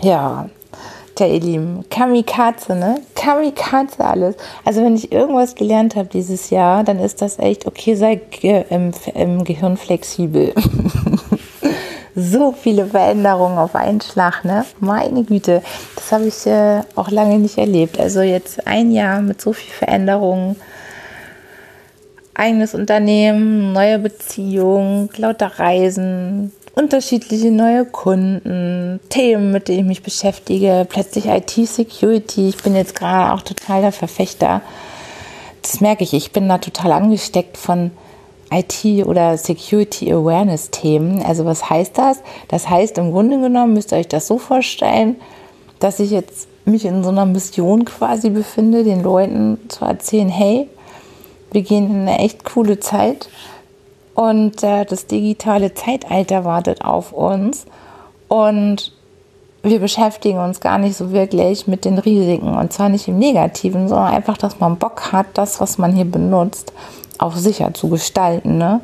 Ja, 0.02 0.50
Tja, 1.18 1.26
ihr 1.26 1.40
Lieben, 1.40 1.84
Kamikaze, 1.90 2.76
ne? 2.76 3.02
Kamikaze 3.16 4.06
alles. 4.06 4.36
Also 4.64 4.84
wenn 4.84 4.96
ich 4.96 5.12
irgendwas 5.12 5.56
gelernt 5.56 5.96
habe 5.96 6.08
dieses 6.10 6.52
Jahr, 6.52 6.84
dann 6.84 7.00
ist 7.00 7.24
das 7.24 7.40
echt, 7.40 7.66
okay, 7.66 7.96
sei 7.96 8.22
ge 8.30 8.66
im, 8.70 8.92
im 9.16 9.44
Gehirn 9.44 9.78
flexibel. 9.78 10.54
so 12.16 12.52
viele 12.52 12.86
Veränderungen 12.86 13.58
auf 13.58 13.74
einen 13.74 14.00
Schlag, 14.00 14.46
ne? 14.46 14.64
Meine 14.80 15.24
Güte, 15.24 15.64
das 15.96 16.12
habe 16.12 16.26
ich 16.26 16.46
äh, 16.46 16.84
auch 16.94 17.10
lange 17.10 17.40
nicht 17.40 17.58
erlebt. 17.58 18.00
Also 18.00 18.22
jetzt 18.22 18.68
ein 18.68 18.92
Jahr 18.92 19.20
mit 19.22 19.42
so 19.42 19.54
viel 19.54 19.74
Veränderungen. 19.74 20.56
Eigenes 22.36 22.76
Unternehmen, 22.76 23.74
neue 23.74 23.98
Beziehung, 23.98 25.10
lauter 25.18 25.54
Reisen, 25.58 26.52
unterschiedliche 26.78 27.52
neue 27.52 27.86
Kunden, 27.86 29.00
Themen, 29.10 29.52
mit 29.52 29.68
denen 29.68 29.80
ich 29.80 29.86
mich 29.86 30.04
beschäftige, 30.04 30.86
plötzlich 30.88 31.26
IT-Security. 31.26 32.50
Ich 32.50 32.58
bin 32.58 32.76
jetzt 32.76 32.94
gerade 32.94 33.34
auch 33.34 33.42
total 33.42 33.82
der 33.82 33.92
Verfechter. 33.92 34.62
Das 35.64 35.82
merke 35.82 36.04
ich, 36.04 36.14
ich 36.14 36.32
bin 36.32 36.48
da 36.48 36.60
total 36.60 36.92
angesteckt 36.92 37.58
von 37.58 37.90
IT- 38.52 39.06
oder 39.06 39.38
Security 39.38 40.14
Awareness-Themen. 40.14 41.24
Also 41.24 41.46
was 41.46 41.68
heißt 41.68 41.98
das? 41.98 42.22
Das 42.48 42.70
heißt 42.70 43.00
im 43.00 43.12
Grunde 43.12 43.40
genommen, 43.40 43.74
müsst 43.74 43.92
ihr 43.92 43.98
euch 43.98 44.08
das 44.08 44.28
so 44.28 44.38
vorstellen, 44.38 45.16
dass 45.80 46.00
ich 46.00 46.12
jetzt 46.12 46.48
mich 46.66 46.86
in 46.86 47.04
so 47.04 47.10
einer 47.10 47.26
Mission 47.26 47.86
quasi 47.86 48.30
befinde, 48.30 48.84
den 48.84 49.02
Leuten 49.02 49.60
zu 49.68 49.84
erzählen, 49.84 50.30
hey, 50.30 50.70
wir 51.52 51.64
gehen 51.64 51.90
in 51.90 52.02
eine 52.02 52.20
echt 52.20 52.46
coole 52.46 52.80
Zeit 52.80 53.30
und 54.18 54.64
äh, 54.64 54.84
das 54.84 55.06
digitale 55.06 55.76
Zeitalter 55.76 56.44
wartet 56.44 56.84
auf 56.84 57.14
uns. 57.14 57.68
Und 58.28 58.92
wir 59.62 59.80
beschäftigen 59.80 60.40
uns 60.40 60.60
gar 60.60 60.80
nicht 60.80 60.98
so 60.98 61.12
wirklich 61.12 61.68
mit 61.68 61.86
den 61.86 62.00
Risiken. 62.00 62.58
Und 62.58 62.74
zwar 62.74 62.90
nicht 62.90 63.08
im 63.08 63.20
Negativen, 63.20 63.88
sondern 63.88 64.08
einfach, 64.08 64.36
dass 64.36 64.60
man 64.60 64.78
Bock 64.78 65.12
hat, 65.12 65.28
das, 65.36 65.62
was 65.62 65.78
man 65.78 65.94
hier 65.94 66.06
benutzt, 66.06 66.74
auch 67.20 67.36
sicher 67.36 67.76
zu 67.76 67.90
gestalten. 67.90 68.58
Ne? 68.58 68.82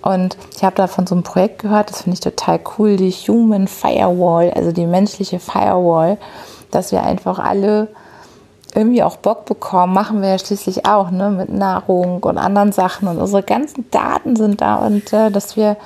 Und 0.00 0.38
ich 0.56 0.64
habe 0.64 0.76
da 0.76 0.86
von 0.86 1.06
so 1.06 1.14
einem 1.14 1.24
Projekt 1.24 1.58
gehört, 1.58 1.90
das 1.90 2.00
finde 2.00 2.14
ich 2.14 2.20
total 2.20 2.58
cool, 2.78 2.96
die 2.96 3.10
Human 3.10 3.68
Firewall, 3.68 4.50
also 4.50 4.72
die 4.72 4.86
menschliche 4.86 5.40
Firewall, 5.40 6.16
dass 6.70 6.90
wir 6.90 7.02
einfach 7.02 7.38
alle 7.38 7.88
irgendwie 8.76 9.02
auch 9.02 9.16
Bock 9.16 9.44
bekommen, 9.46 9.92
machen 9.92 10.22
wir 10.22 10.30
ja 10.30 10.38
schließlich 10.38 10.86
auch, 10.86 11.10
ne, 11.10 11.30
mit 11.30 11.50
Nahrung 11.50 12.22
und 12.22 12.38
anderen 12.38 12.72
Sachen 12.72 13.08
und 13.08 13.18
unsere 13.18 13.42
ganzen 13.42 13.90
Daten 13.90 14.36
sind 14.36 14.60
da 14.60 14.76
und 14.76 15.12
äh, 15.12 15.30
dass 15.30 15.56
wir 15.56 15.76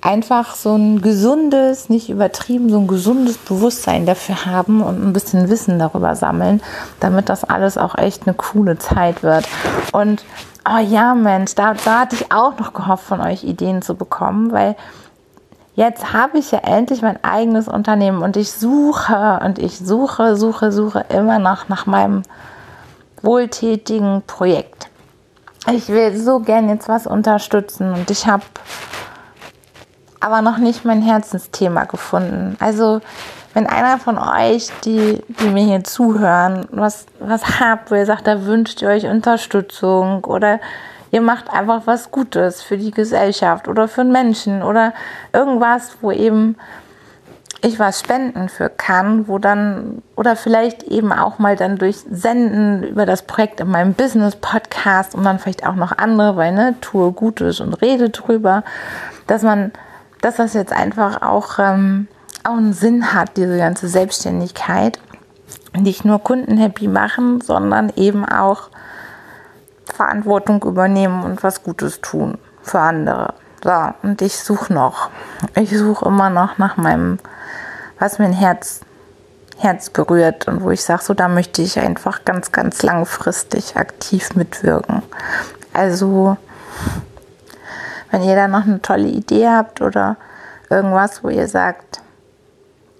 einfach 0.00 0.54
so 0.54 0.74
ein 0.74 1.02
gesundes, 1.02 1.88
nicht 1.88 2.08
übertrieben, 2.08 2.70
so 2.70 2.78
ein 2.78 2.86
gesundes 2.86 3.36
Bewusstsein 3.36 4.06
dafür 4.06 4.46
haben 4.46 4.82
und 4.82 5.04
ein 5.04 5.12
bisschen 5.12 5.50
Wissen 5.50 5.78
darüber 5.78 6.16
sammeln, 6.16 6.62
damit 7.00 7.28
das 7.28 7.44
alles 7.44 7.76
auch 7.76 7.96
echt 7.96 8.26
eine 8.26 8.34
coole 8.34 8.78
Zeit 8.78 9.22
wird. 9.22 9.46
Und 9.92 10.24
oh 10.66 10.78
ja, 10.78 11.14
Mensch, 11.14 11.54
da, 11.54 11.74
da 11.74 12.00
hatte 12.00 12.16
ich 12.16 12.32
auch 12.32 12.58
noch 12.58 12.72
gehofft, 12.72 13.04
von 13.04 13.20
euch 13.20 13.44
Ideen 13.44 13.82
zu 13.82 13.94
bekommen, 13.94 14.52
weil 14.52 14.76
jetzt 15.74 16.12
habe 16.12 16.38
ich 16.38 16.50
ja 16.50 16.60
endlich 16.60 17.02
mein 17.02 17.22
eigenes 17.22 17.68
Unternehmen 17.68 18.22
und 18.22 18.36
ich 18.36 18.52
suche 18.52 19.40
und 19.44 19.58
ich 19.58 19.78
suche, 19.78 20.36
suche, 20.36 20.72
suche 20.72 21.04
immer 21.08 21.38
noch 21.38 21.68
nach 21.68 21.86
meinem 21.86 22.22
wohltätigen 23.22 24.22
Projekt. 24.26 24.88
Ich 25.72 25.88
will 25.88 26.16
so 26.16 26.40
gern 26.40 26.68
jetzt 26.68 26.88
was 26.88 27.06
unterstützen 27.06 27.92
und 27.94 28.10
ich 28.10 28.26
habe 28.26 28.44
aber 30.20 30.42
noch 30.42 30.58
nicht 30.58 30.84
mein 30.84 31.02
Herzensthema 31.02 31.84
gefunden. 31.84 32.56
Also 32.60 33.00
wenn 33.54 33.66
einer 33.66 33.98
von 33.98 34.18
euch, 34.18 34.68
die, 34.84 35.22
die 35.28 35.48
mir 35.48 35.64
hier 35.64 35.84
zuhören, 35.84 36.66
was, 36.70 37.06
was 37.20 37.60
habt, 37.60 37.90
wo 37.90 37.94
ihr 37.94 38.06
sagt, 38.06 38.26
da 38.26 38.44
wünscht 38.44 38.82
ihr 38.82 38.88
euch 38.88 39.06
Unterstützung 39.06 40.24
oder 40.24 40.60
ihr 41.14 41.20
macht 41.20 41.48
einfach 41.48 41.82
was 41.84 42.10
Gutes 42.10 42.60
für 42.60 42.76
die 42.76 42.90
Gesellschaft 42.90 43.68
oder 43.68 43.86
für 43.86 44.00
einen 44.00 44.10
Menschen 44.10 44.64
oder 44.64 44.92
irgendwas, 45.32 45.96
wo 46.00 46.10
eben 46.10 46.56
ich 47.62 47.78
was 47.78 48.00
spenden 48.00 48.48
für 48.48 48.68
kann, 48.68 49.28
wo 49.28 49.38
dann 49.38 50.02
oder 50.16 50.34
vielleicht 50.34 50.82
eben 50.82 51.12
auch 51.12 51.38
mal 51.38 51.54
dann 51.54 51.78
durch 51.78 51.98
Senden 52.10 52.82
über 52.82 53.06
das 53.06 53.22
Projekt 53.22 53.60
in 53.60 53.70
meinem 53.70 53.94
Business 53.94 54.34
Podcast 54.34 55.14
und 55.14 55.22
dann 55.22 55.38
vielleicht 55.38 55.64
auch 55.64 55.76
noch 55.76 55.96
andere, 55.96 56.34
weil 56.34 56.50
ne, 56.50 56.74
tue 56.80 57.12
Gutes 57.12 57.60
und 57.60 57.74
rede 57.74 58.10
drüber, 58.10 58.64
dass 59.28 59.42
man, 59.42 59.70
dass 60.20 60.34
das 60.36 60.52
jetzt 60.52 60.72
einfach 60.72 61.22
auch, 61.22 61.60
ähm, 61.60 62.08
auch 62.42 62.56
einen 62.56 62.72
Sinn 62.72 63.14
hat, 63.14 63.36
diese 63.36 63.56
ganze 63.56 63.86
Selbstständigkeit. 63.86 64.98
Nicht 65.78 66.04
nur 66.04 66.18
Kunden 66.18 66.56
happy 66.56 66.88
machen, 66.88 67.40
sondern 67.40 67.92
eben 67.94 68.24
auch 68.24 68.68
Verantwortung 69.86 70.62
übernehmen 70.62 71.24
und 71.24 71.42
was 71.42 71.62
Gutes 71.62 72.00
tun 72.00 72.38
für 72.62 72.80
andere. 72.80 73.34
So, 73.62 73.72
und 74.02 74.20
ich 74.22 74.38
suche 74.38 74.72
noch. 74.72 75.10
Ich 75.54 75.76
suche 75.76 76.06
immer 76.06 76.30
noch 76.30 76.58
nach 76.58 76.76
meinem, 76.76 77.18
was 77.98 78.18
mein 78.18 78.32
Herz, 78.32 78.80
Herz 79.58 79.90
berührt 79.90 80.48
und 80.48 80.62
wo 80.62 80.70
ich 80.70 80.82
sage, 80.82 81.02
so 81.02 81.14
da 81.14 81.28
möchte 81.28 81.62
ich 81.62 81.78
einfach 81.78 82.24
ganz, 82.24 82.52
ganz 82.52 82.82
langfristig 82.82 83.76
aktiv 83.76 84.34
mitwirken. 84.34 85.02
Also, 85.72 86.36
wenn 88.10 88.22
ihr 88.22 88.36
da 88.36 88.48
noch 88.48 88.64
eine 88.64 88.82
tolle 88.82 89.08
Idee 89.08 89.48
habt 89.48 89.80
oder 89.80 90.16
irgendwas, 90.70 91.24
wo 91.24 91.28
ihr 91.28 91.48
sagt, 91.48 92.02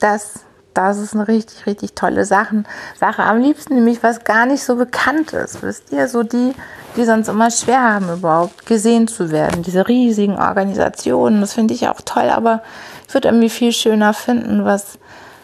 das 0.01 0.41
das 0.75 0.99
ist 0.99 1.15
eine 1.15 1.29
richtig, 1.29 1.67
richtig 1.67 1.95
tolle 1.95 2.25
Sachen, 2.25 2.67
Sache. 2.99 3.23
Am 3.23 3.41
liebsten 3.41 3.77
nämlich 3.77 4.03
was 4.03 4.25
gar 4.25 4.45
nicht 4.45 4.65
so 4.65 4.77
bekannt 4.77 5.33
ist. 5.33 5.63
Wisst 5.63 5.93
ihr, 5.93 6.09
so 6.09 6.25
die, 6.25 6.53
die 6.97 7.05
sonst 7.05 7.29
immer 7.29 7.51
schwer 7.51 7.81
haben, 7.81 8.13
überhaupt 8.13 8.67
gesehen 8.67 9.09
zu 9.09 9.31
werden. 9.31 9.63
Diese 9.63 9.87
riesigen 9.87 10.37
Organisationen, 10.37 11.41
das 11.41 11.55
finde 11.55 11.75
ich 11.75 11.89
auch 11.89 12.01
toll, 12.05 12.29
aber 12.29 12.63
ich 13.07 13.15
würde 13.15 13.29
irgendwie 13.29 13.51
viel 13.51 13.73
schöner 13.73 14.13
finden, 14.13 14.65
was, 14.65 14.99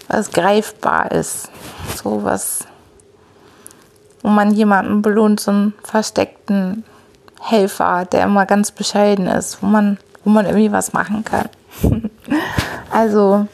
was 0.08 0.32
greifbar 0.32 1.12
ist. 1.12 1.50
So 2.02 2.24
was, 2.24 2.66
wo 4.22 4.28
man 4.28 4.50
jemanden 4.52 5.00
belohnt, 5.00 5.40
so 5.40 5.52
einen 5.52 5.74
versteckten 5.84 6.84
Helfer, 7.40 8.04
der 8.04 8.24
immer 8.24 8.46
ganz 8.46 8.72
bescheiden 8.72 9.26
ist, 9.26 9.62
wo 9.62 9.66
man, 9.66 9.98
wo 10.24 10.30
man 10.30 10.46
irgendwie 10.46 10.72
was 10.72 10.92
machen 10.92 11.24
kann. 11.24 11.48
also, 12.90 13.46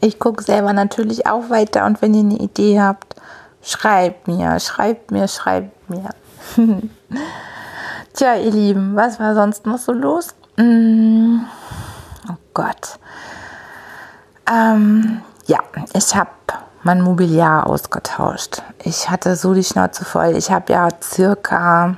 ich 0.00 0.18
gucke 0.18 0.42
selber 0.42 0.72
natürlich 0.72 1.26
auch 1.26 1.50
weiter 1.50 1.86
und 1.86 2.00
wenn 2.02 2.14
ihr 2.14 2.20
eine 2.20 2.38
Idee 2.38 2.80
habt, 2.80 3.14
schreibt 3.62 4.28
mir, 4.28 4.58
schreibt 4.60 5.10
mir, 5.10 5.28
schreibt 5.28 5.90
mir. 5.90 6.10
Tja, 8.14 8.34
ihr 8.36 8.50
Lieben, 8.50 8.96
was 8.96 9.20
war 9.20 9.34
sonst 9.34 9.66
noch 9.66 9.78
so 9.78 9.92
los? 9.92 10.34
Mm, 10.56 11.40
oh 12.28 12.36
Gott. 12.54 12.98
Ähm, 14.50 15.22
ja, 15.46 15.60
ich 15.94 16.16
habe 16.16 16.30
mein 16.82 17.00
Mobiliar 17.00 17.66
ausgetauscht. 17.66 18.62
Ich 18.82 19.10
hatte 19.10 19.36
so 19.36 19.54
die 19.54 19.64
Schnauze 19.64 20.04
voll. 20.04 20.36
Ich 20.36 20.50
habe 20.50 20.72
ja 20.72 20.88
circa 21.02 21.96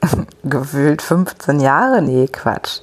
gefühlt 0.42 1.00
15 1.00 1.60
Jahre. 1.60 2.02
Nee, 2.02 2.26
Quatsch. 2.26 2.80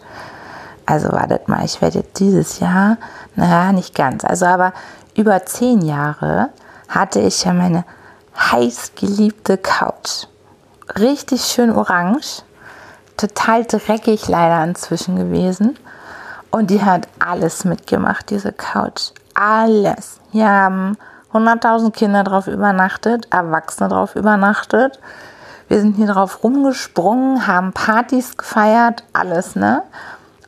Also 0.88 1.12
wartet 1.12 1.50
mal, 1.50 1.66
ich 1.66 1.82
werde 1.82 2.00
jetzt 2.00 2.20
dieses 2.20 2.60
Jahr, 2.60 2.98
naja, 3.36 3.74
nicht 3.74 3.94
ganz, 3.94 4.24
also 4.24 4.46
aber 4.46 4.72
über 5.16 5.46
10 5.46 5.82
Jahre 5.82 6.50
hatte 6.88 7.20
ich 7.20 7.44
ja 7.44 7.54
meine 7.54 7.84
heiß 8.38 8.94
geliebte 8.96 9.58
Couch. 9.58 10.28
Richtig 10.98 11.44
schön 11.44 11.72
orange, 11.72 12.44
total 13.18 13.66
dreckig 13.66 14.30
leider 14.30 14.64
inzwischen 14.64 15.18
gewesen. 15.18 15.78
Und 16.52 16.70
die 16.70 16.82
hat 16.82 17.10
alles 17.20 17.66
mitgemacht, 17.66 18.30
diese 18.30 18.54
Couch. 18.54 19.12
Alles. 19.34 20.22
Hier 20.32 20.48
haben 20.50 20.98
100.000 21.34 21.92
Kinder 21.92 22.24
drauf 22.24 22.48
übernachtet, 22.48 23.28
Erwachsene 23.30 23.90
drauf 23.90 24.16
übernachtet. 24.16 25.00
Wir 25.68 25.82
sind 25.82 25.98
hier 25.98 26.08
drauf 26.08 26.46
rumgesprungen, 26.46 27.46
haben 27.46 27.74
Partys 27.74 28.38
gefeiert, 28.38 29.04
alles, 29.12 29.58
ne? 29.58 29.84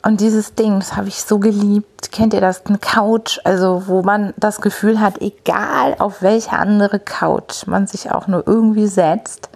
Und 0.02 0.20
dieses 0.20 0.54
Ding, 0.54 0.80
das 0.80 0.96
habe 0.96 1.08
ich 1.08 1.22
so 1.22 1.38
geliebt. 1.38 2.10
Kennt 2.10 2.32
ihr 2.32 2.40
das? 2.40 2.64
Eine 2.64 2.78
Couch, 2.78 3.38
also 3.44 3.84
wo 3.86 4.02
man 4.02 4.32
das 4.36 4.60
Gefühl 4.60 5.00
hat, 5.00 5.20
egal 5.20 5.96
auf 5.98 6.22
welche 6.22 6.52
andere 6.52 6.98
Couch 6.98 7.66
man 7.66 7.86
sich 7.86 8.10
auch 8.10 8.26
nur 8.26 8.46
irgendwie 8.46 8.86
setzt, 8.86 9.50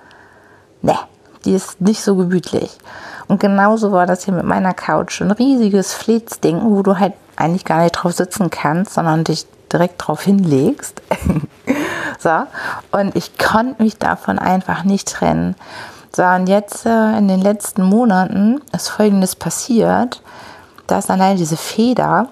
ne, 0.82 0.96
die 1.44 1.54
ist 1.54 1.80
nicht 1.80 2.02
so 2.02 2.16
gemütlich. 2.16 2.76
Und 3.26 3.40
genauso 3.40 3.90
war 3.92 4.06
das 4.06 4.24
hier 4.24 4.34
mit 4.34 4.44
meiner 4.44 4.74
Couch. 4.74 5.22
Ein 5.22 5.30
riesiges 5.30 5.94
Flitzding, 5.94 6.60
wo 6.62 6.82
du 6.82 6.98
halt 6.98 7.14
eigentlich 7.36 7.64
gar 7.64 7.82
nicht 7.82 7.92
drauf 7.92 8.12
sitzen 8.12 8.50
kannst, 8.50 8.94
sondern 8.94 9.24
dich 9.24 9.46
direkt 9.72 10.06
drauf 10.06 10.22
hinlegst. 10.22 11.02
so. 12.18 12.42
Und 12.92 13.16
ich 13.16 13.38
konnte 13.38 13.82
mich 13.82 13.98
davon 13.98 14.38
einfach 14.38 14.84
nicht 14.84 15.08
trennen. 15.08 15.56
So, 16.14 16.22
und 16.22 16.48
jetzt 16.48 16.86
äh, 16.86 17.18
in 17.18 17.26
den 17.26 17.40
letzten 17.40 17.82
Monaten 17.82 18.60
ist 18.72 18.88
Folgendes 18.88 19.34
passiert, 19.34 20.22
dass 20.86 21.10
allein 21.10 21.36
diese 21.36 21.56
Feder 21.56 22.28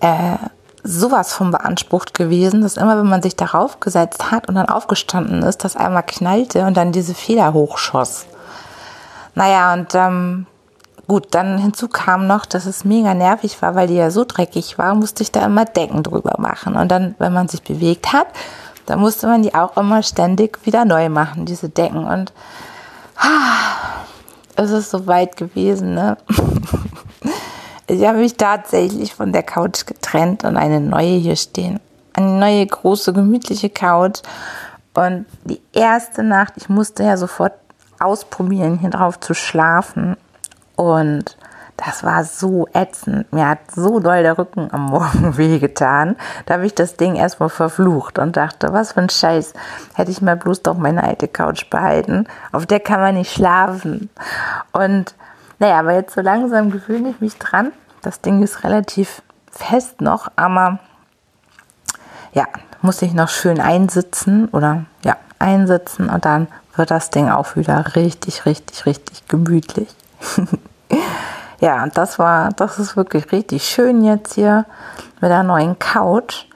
äh, 0.00 0.36
sowas 0.84 1.32
von 1.32 1.50
beansprucht 1.50 2.14
gewesen, 2.14 2.62
dass 2.62 2.76
immer, 2.76 2.96
wenn 2.98 3.08
man 3.08 3.22
sich 3.22 3.34
darauf 3.34 3.80
gesetzt 3.80 4.30
hat 4.30 4.48
und 4.48 4.54
dann 4.54 4.68
aufgestanden 4.68 5.42
ist, 5.42 5.64
das 5.64 5.76
einmal 5.76 6.04
knallte 6.04 6.64
und 6.64 6.76
dann 6.76 6.92
diese 6.92 7.14
Feder 7.14 7.52
hochschoss. 7.52 8.26
Naja, 9.34 9.72
und 9.72 9.94
ähm, 9.94 10.46
Gut, 11.08 11.26
dann 11.32 11.58
hinzu 11.58 11.88
kam 11.88 12.26
noch, 12.26 12.46
dass 12.46 12.64
es 12.64 12.84
mega 12.84 13.12
nervig 13.12 13.60
war, 13.60 13.74
weil 13.74 13.88
die 13.88 13.96
ja 13.96 14.10
so 14.10 14.24
dreckig 14.24 14.78
war, 14.78 14.94
musste 14.94 15.22
ich 15.22 15.32
da 15.32 15.44
immer 15.44 15.64
Decken 15.64 16.02
drüber 16.02 16.36
machen. 16.38 16.76
Und 16.76 16.88
dann, 16.90 17.16
wenn 17.18 17.32
man 17.32 17.48
sich 17.48 17.62
bewegt 17.62 18.12
hat, 18.12 18.28
dann 18.86 19.00
musste 19.00 19.26
man 19.26 19.42
die 19.42 19.54
auch 19.54 19.76
immer 19.76 20.02
ständig 20.02 20.64
wieder 20.64 20.84
neu 20.84 21.08
machen, 21.08 21.46
diese 21.46 21.68
Decken. 21.68 22.04
Und 22.04 22.32
ah, 23.16 24.04
es 24.56 24.70
ist 24.70 24.90
so 24.90 25.06
weit 25.06 25.36
gewesen, 25.36 25.94
ne? 25.94 26.16
Ich 27.88 28.06
habe 28.06 28.18
mich 28.18 28.36
tatsächlich 28.36 29.14
von 29.14 29.32
der 29.32 29.42
Couch 29.42 29.84
getrennt 29.84 30.44
und 30.44 30.56
eine 30.56 30.80
neue 30.80 31.16
hier 31.18 31.36
stehen. 31.36 31.78
Eine 32.14 32.38
neue, 32.38 32.66
große, 32.66 33.12
gemütliche 33.12 33.68
Couch. 33.68 34.20
Und 34.94 35.26
die 35.44 35.60
erste 35.72 36.22
Nacht, 36.22 36.54
ich 36.56 36.70
musste 36.70 37.02
ja 37.02 37.18
sofort 37.18 37.52
ausprobieren, 37.98 38.78
hier 38.78 38.88
drauf 38.88 39.20
zu 39.20 39.34
schlafen. 39.34 40.16
Und 40.76 41.36
das 41.84 42.04
war 42.04 42.24
so 42.24 42.68
ätzend. 42.72 43.32
Mir 43.32 43.48
hat 43.48 43.70
so 43.74 43.98
doll 43.98 44.22
der 44.22 44.38
Rücken 44.38 44.68
am 44.72 44.86
Morgen 44.86 45.36
wehgetan. 45.36 46.16
Da 46.46 46.54
habe 46.54 46.66
ich 46.66 46.74
das 46.74 46.96
Ding 46.96 47.16
erstmal 47.16 47.48
verflucht 47.48 48.18
und 48.18 48.36
dachte, 48.36 48.72
was 48.72 48.92
für 48.92 49.00
ein 49.00 49.08
Scheiß. 49.08 49.52
Hätte 49.94 50.10
ich 50.10 50.22
mal 50.22 50.36
bloß 50.36 50.62
doch 50.62 50.76
meine 50.76 51.02
alte 51.02 51.28
Couch 51.28 51.68
behalten. 51.70 52.26
Auf 52.52 52.66
der 52.66 52.80
kann 52.80 53.00
man 53.00 53.14
nicht 53.14 53.32
schlafen. 53.32 54.10
Und 54.72 55.14
naja, 55.58 55.78
aber 55.78 55.94
jetzt 55.94 56.14
so 56.14 56.20
langsam 56.20 56.70
gewöhne 56.70 57.10
ich 57.10 57.20
mich 57.20 57.38
dran. 57.38 57.72
Das 58.02 58.20
Ding 58.20 58.42
ist 58.42 58.64
relativ 58.64 59.22
fest 59.50 60.00
noch, 60.00 60.30
aber 60.36 60.78
ja, 62.32 62.46
muss 62.80 63.02
ich 63.02 63.12
noch 63.12 63.28
schön 63.28 63.60
einsitzen 63.60 64.48
oder 64.48 64.84
ja, 65.04 65.16
einsitzen 65.38 66.08
und 66.08 66.24
dann 66.24 66.48
wird 66.74 66.90
das 66.90 67.10
Ding 67.10 67.28
auch 67.28 67.54
wieder 67.54 67.94
richtig, 67.94 68.46
richtig, 68.46 68.86
richtig 68.86 69.28
gemütlich. 69.28 69.88
ja, 71.62 71.86
das 71.86 72.18
war, 72.18 72.50
das 72.56 72.80
ist 72.80 72.96
wirklich 72.96 73.30
richtig 73.30 73.62
schön 73.64 74.02
jetzt 74.02 74.34
hier 74.34 74.66
mit 75.20 75.30
der 75.30 75.44
neuen 75.44 75.78
Couch. 75.78 76.46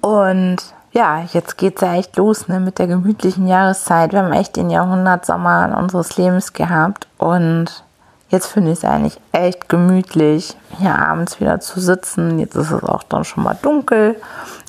Und 0.00 0.56
ja, 0.92 1.20
jetzt 1.34 1.58
geht 1.58 1.76
es 1.76 1.82
ja 1.82 1.94
echt 1.94 2.16
los 2.16 2.48
ne, 2.48 2.58
mit 2.58 2.78
der 2.78 2.86
gemütlichen 2.86 3.46
Jahreszeit. 3.46 4.12
Wir 4.12 4.20
haben 4.20 4.32
echt 4.32 4.56
den 4.56 4.70
Jahrhundertsommer 4.70 5.76
unseres 5.78 6.16
Lebens 6.16 6.54
gehabt 6.54 7.06
und 7.18 7.84
jetzt 8.30 8.46
finde 8.46 8.72
ich 8.72 8.78
es 8.78 8.84
eigentlich 8.86 9.20
echt 9.32 9.68
gemütlich, 9.68 10.56
hier 10.78 10.98
abends 10.98 11.38
wieder 11.38 11.60
zu 11.60 11.78
sitzen. 11.78 12.38
Jetzt 12.38 12.56
ist 12.56 12.70
es 12.70 12.82
auch 12.82 13.02
dann 13.02 13.24
schon 13.24 13.44
mal 13.44 13.58
dunkel 13.60 14.16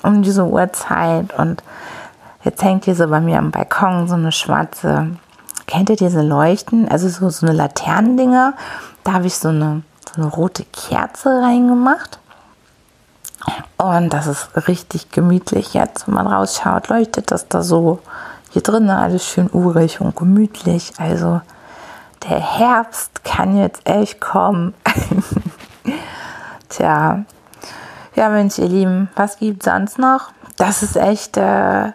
um 0.02 0.20
diese 0.20 0.44
Uhrzeit 0.44 1.32
und 1.38 1.62
jetzt 2.44 2.62
hängt 2.62 2.84
hier 2.84 2.94
so 2.94 3.08
bei 3.08 3.20
mir 3.20 3.38
am 3.38 3.52
Balkon 3.52 4.06
so 4.06 4.16
eine 4.16 4.32
schwarze 4.32 5.12
Kennt 5.68 5.90
ihr 5.90 5.96
diese 5.96 6.22
Leuchten? 6.22 6.88
Also 6.88 7.10
so, 7.10 7.28
so 7.28 7.46
eine 7.46 7.54
Laternendinger. 7.54 8.54
Da 9.08 9.14
habe 9.14 9.26
ich 9.26 9.36
so 9.36 9.48
eine, 9.48 9.84
so 10.14 10.20
eine 10.20 10.30
rote 10.30 10.66
Kerze 10.66 11.30
reingemacht. 11.30 12.18
Und 13.78 14.12
das 14.12 14.26
ist 14.26 14.68
richtig 14.68 15.10
gemütlich 15.10 15.72
jetzt, 15.72 16.06
wenn 16.06 16.14
man 16.14 16.26
rausschaut, 16.26 16.88
leuchtet 16.88 17.30
das 17.30 17.48
da 17.48 17.62
so 17.62 18.00
hier 18.50 18.60
drinnen 18.60 18.90
alles 18.90 19.24
schön 19.24 19.48
urig 19.50 20.02
und 20.02 20.14
gemütlich. 20.14 20.92
Also 20.98 21.40
der 22.28 22.38
Herbst 22.38 23.24
kann 23.24 23.56
jetzt 23.56 23.88
echt 23.88 24.20
kommen. 24.20 24.74
Tja, 26.68 27.24
ja 28.14 28.28
Mensch, 28.28 28.58
ihr 28.58 28.68
Lieben, 28.68 29.08
was 29.16 29.38
gibt 29.38 29.62
sonst 29.62 29.98
noch? 29.98 30.32
Das 30.58 30.82
ist 30.82 30.96
echt 30.98 31.38
äh, 31.38 31.92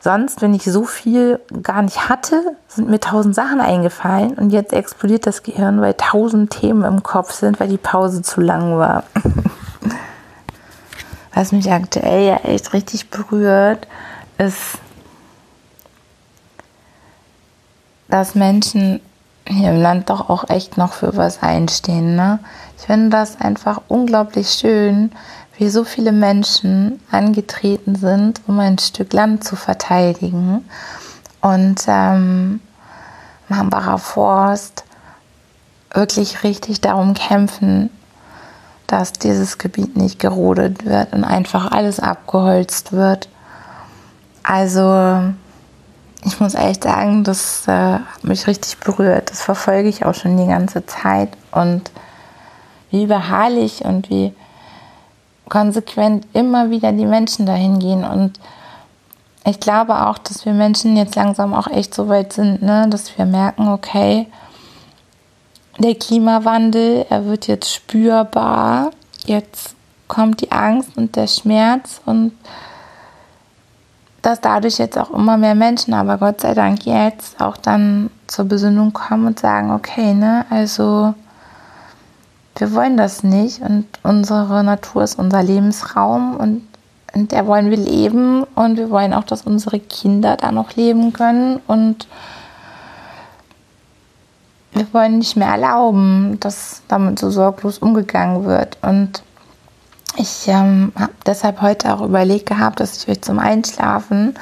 sonst, 0.00 0.40
wenn 0.40 0.54
ich 0.54 0.64
so 0.64 0.84
viel 0.84 1.40
gar 1.62 1.82
nicht 1.82 2.08
hatte, 2.08 2.56
sind 2.68 2.88
mir 2.88 3.00
tausend 3.00 3.34
Sachen 3.34 3.60
eingefallen 3.60 4.32
und 4.34 4.50
jetzt 4.50 4.72
explodiert 4.72 5.26
das 5.26 5.42
Gehirn, 5.42 5.80
weil 5.80 5.94
tausend 5.94 6.50
Themen 6.50 6.84
im 6.84 7.02
Kopf 7.02 7.32
sind, 7.32 7.60
weil 7.60 7.68
die 7.68 7.76
Pause 7.76 8.22
zu 8.22 8.40
lang 8.40 8.78
war. 8.78 9.04
Was 11.34 11.52
mich 11.52 11.70
aktuell 11.70 12.26
ja 12.26 12.36
echt 12.38 12.72
richtig 12.72 13.10
berührt, 13.10 13.86
ist, 14.38 14.78
dass 18.08 18.34
Menschen 18.34 19.00
hier 19.46 19.70
im 19.70 19.80
Land 19.80 20.10
doch 20.10 20.28
auch 20.28 20.48
echt 20.48 20.76
noch 20.76 20.92
für 20.92 21.16
was 21.16 21.42
einstehen. 21.42 22.14
Ne? 22.16 22.40
Ich 22.78 22.86
finde 22.86 23.10
das 23.10 23.40
einfach 23.40 23.80
unglaublich 23.88 24.50
schön, 24.50 25.12
wie 25.60 25.68
so 25.68 25.84
viele 25.84 26.10
Menschen 26.10 27.00
angetreten 27.10 27.94
sind, 27.94 28.40
um 28.46 28.58
ein 28.58 28.78
Stück 28.78 29.12
Land 29.12 29.44
zu 29.44 29.56
verteidigen. 29.56 30.64
Und 31.42 31.82
ähm, 31.86 32.60
Hambacher 33.50 33.98
Forst 33.98 34.84
wirklich 35.92 36.44
richtig 36.44 36.80
darum 36.80 37.12
kämpfen, 37.12 37.90
dass 38.86 39.12
dieses 39.12 39.58
Gebiet 39.58 39.98
nicht 39.98 40.18
gerodet 40.18 40.86
wird 40.86 41.12
und 41.12 41.24
einfach 41.24 41.70
alles 41.72 42.00
abgeholzt 42.00 42.92
wird. 42.92 43.28
Also 44.42 45.34
ich 46.24 46.40
muss 46.40 46.54
echt 46.54 46.84
sagen, 46.84 47.22
das 47.22 47.68
äh, 47.68 47.72
hat 47.98 48.24
mich 48.24 48.46
richtig 48.46 48.78
berührt. 48.78 49.30
Das 49.30 49.42
verfolge 49.42 49.90
ich 49.90 50.06
auch 50.06 50.14
schon 50.14 50.38
die 50.38 50.46
ganze 50.46 50.86
Zeit. 50.86 51.28
Und 51.50 51.90
wie 52.90 53.06
beharrlich 53.06 53.84
und 53.84 54.08
wie 54.08 54.32
konsequent 55.50 56.26
immer 56.32 56.70
wieder 56.70 56.92
die 56.92 57.04
Menschen 57.04 57.44
dahin 57.44 57.78
gehen. 57.78 58.04
Und 58.04 58.40
ich 59.44 59.60
glaube 59.60 60.06
auch, 60.06 60.16
dass 60.16 60.46
wir 60.46 60.54
Menschen 60.54 60.96
jetzt 60.96 61.16
langsam 61.16 61.52
auch 61.52 61.66
echt 61.66 61.94
so 61.94 62.08
weit 62.08 62.32
sind, 62.32 62.62
ne, 62.62 62.86
dass 62.88 63.18
wir 63.18 63.26
merken, 63.26 63.68
okay, 63.68 64.26
der 65.78 65.94
Klimawandel, 65.94 67.04
er 67.10 67.26
wird 67.26 67.46
jetzt 67.46 67.72
spürbar. 67.72 68.90
Jetzt 69.26 69.74
kommt 70.08 70.40
die 70.40 70.52
Angst 70.52 70.96
und 70.96 71.16
der 71.16 71.26
Schmerz 71.26 72.00
und 72.04 72.32
dass 74.22 74.40
dadurch 74.40 74.78
jetzt 74.78 74.98
auch 74.98 75.10
immer 75.10 75.38
mehr 75.38 75.54
Menschen, 75.54 75.94
aber 75.94 76.18
Gott 76.18 76.42
sei 76.42 76.52
Dank 76.52 76.84
jetzt 76.84 77.40
auch 77.40 77.56
dann 77.56 78.10
zur 78.26 78.44
Besinnung 78.44 78.92
kommen 78.92 79.28
und 79.28 79.40
sagen, 79.40 79.70
okay, 79.70 80.12
ne, 80.12 80.44
also 80.50 81.14
wir 82.60 82.74
wollen 82.74 82.96
das 82.96 83.22
nicht 83.22 83.62
und 83.62 83.86
unsere 84.02 84.62
Natur 84.62 85.02
ist 85.02 85.18
unser 85.18 85.42
Lebensraum 85.42 86.36
und 86.36 86.62
in 87.14 87.26
der 87.26 87.46
wollen 87.46 87.70
wir 87.70 87.78
leben 87.78 88.44
und 88.54 88.76
wir 88.76 88.90
wollen 88.90 89.14
auch, 89.14 89.24
dass 89.24 89.42
unsere 89.42 89.80
Kinder 89.80 90.36
da 90.36 90.52
noch 90.52 90.76
leben 90.76 91.12
können 91.12 91.60
und 91.66 92.06
wir 94.72 94.86
wollen 94.92 95.18
nicht 95.18 95.36
mehr 95.36 95.48
erlauben, 95.48 96.38
dass 96.40 96.82
damit 96.86 97.18
so 97.18 97.30
sorglos 97.30 97.78
umgegangen 97.78 98.44
wird. 98.44 98.78
Und 98.82 99.24
ich 100.16 100.46
ähm, 100.46 100.92
habe 100.96 101.12
deshalb 101.26 101.60
heute 101.60 101.92
auch 101.92 102.02
überlegt 102.02 102.46
gehabt, 102.46 102.78
dass 102.78 103.02
ich 103.02 103.08
euch 103.08 103.22
zum 103.22 103.38
Einschlafen 103.40 104.34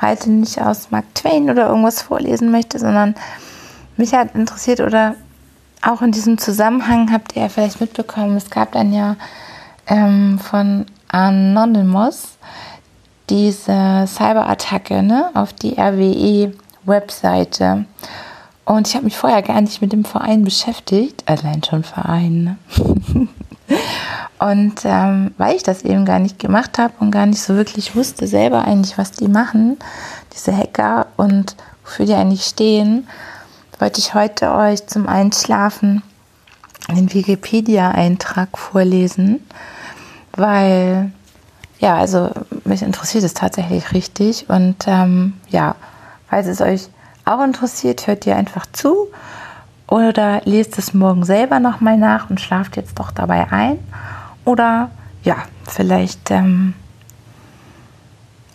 heute 0.00 0.30
nicht 0.30 0.60
aus 0.60 0.90
Mark 0.90 1.14
Twain 1.14 1.50
oder 1.50 1.68
irgendwas 1.68 2.02
vorlesen 2.02 2.50
möchte, 2.50 2.78
sondern 2.78 3.14
mich 3.96 4.12
hat 4.12 4.34
interessiert 4.34 4.80
oder 4.80 5.14
auch 5.82 6.02
in 6.02 6.12
diesem 6.12 6.38
Zusammenhang 6.38 7.12
habt 7.12 7.36
ihr 7.36 7.42
ja 7.42 7.48
vielleicht 7.48 7.80
mitbekommen, 7.80 8.36
es 8.36 8.50
gab 8.50 8.72
dann 8.72 8.92
ja 8.92 9.16
ähm, 9.86 10.38
von 10.38 10.86
Anonymous 11.08 12.36
diese 13.30 14.04
Cyberattacke 14.06 15.02
ne, 15.02 15.30
auf 15.34 15.52
die 15.52 15.78
RWE-Webseite. 15.78 16.54
Und 18.64 18.88
ich 18.88 18.94
habe 18.94 19.04
mich 19.04 19.16
vorher 19.16 19.42
gar 19.42 19.60
nicht 19.60 19.80
mit 19.80 19.92
dem 19.92 20.04
Verein 20.04 20.44
beschäftigt, 20.44 21.22
allein 21.26 21.62
schon 21.62 21.84
Verein. 21.84 22.44
Ne? 22.44 22.56
und 24.38 24.80
ähm, 24.84 25.34
weil 25.38 25.54
ich 25.56 25.62
das 25.62 25.82
eben 25.82 26.04
gar 26.04 26.18
nicht 26.18 26.38
gemacht 26.38 26.78
habe 26.78 26.94
und 27.00 27.10
gar 27.12 27.26
nicht 27.26 27.40
so 27.42 27.54
wirklich 27.54 27.94
wusste 27.94 28.26
selber 28.26 28.64
eigentlich, 28.64 28.98
was 28.98 29.12
die 29.12 29.28
machen, 29.28 29.76
diese 30.34 30.56
Hacker 30.56 31.06
und 31.16 31.54
wofür 31.84 32.06
die 32.06 32.14
eigentlich 32.14 32.44
stehen, 32.44 33.06
wollte 33.78 34.00
ich 34.00 34.14
heute 34.14 34.52
euch 34.52 34.86
zum 34.86 35.08
Einschlafen 35.08 36.02
den 36.88 37.12
Wikipedia-Eintrag 37.12 38.56
vorlesen, 38.56 39.40
weil 40.32 41.10
ja, 41.78 41.96
also 41.96 42.30
mich 42.64 42.82
interessiert 42.82 43.24
es 43.24 43.34
tatsächlich 43.34 43.92
richtig 43.92 44.48
und 44.48 44.76
ähm, 44.86 45.34
ja, 45.48 45.74
falls 46.28 46.46
es 46.46 46.60
euch 46.60 46.88
auch 47.24 47.42
interessiert, 47.42 48.06
hört 48.06 48.26
ihr 48.26 48.36
einfach 48.36 48.66
zu 48.72 49.08
oder 49.88 50.40
lest 50.44 50.78
es 50.78 50.94
morgen 50.94 51.24
selber 51.24 51.60
nochmal 51.60 51.98
nach 51.98 52.30
und 52.30 52.40
schlaft 52.40 52.76
jetzt 52.76 52.98
doch 52.98 53.10
dabei 53.10 53.50
ein 53.50 53.78
oder 54.44 54.90
ja, 55.22 55.36
vielleicht 55.68 56.30
ähm, 56.30 56.74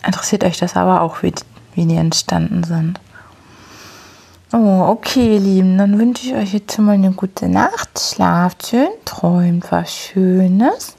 interessiert 0.04 0.42
euch 0.44 0.58
das 0.58 0.74
aber 0.74 1.02
auch, 1.02 1.22
wie, 1.22 1.32
wie 1.74 1.86
die 1.86 1.96
entstanden 1.96 2.64
sind. 2.64 2.98
Oh, 4.54 4.84
okay, 4.88 5.36
ihr 5.36 5.40
Lieben, 5.40 5.78
dann 5.78 5.98
wünsche 5.98 6.26
ich 6.26 6.34
euch 6.34 6.52
jetzt 6.52 6.78
mal 6.78 6.92
eine 6.92 7.12
gute 7.12 7.48
Nacht. 7.48 7.98
Schlaft 7.98 8.66
schön, 8.66 8.90
träumt 9.06 9.72
was 9.72 9.90
Schönes. 9.90 10.94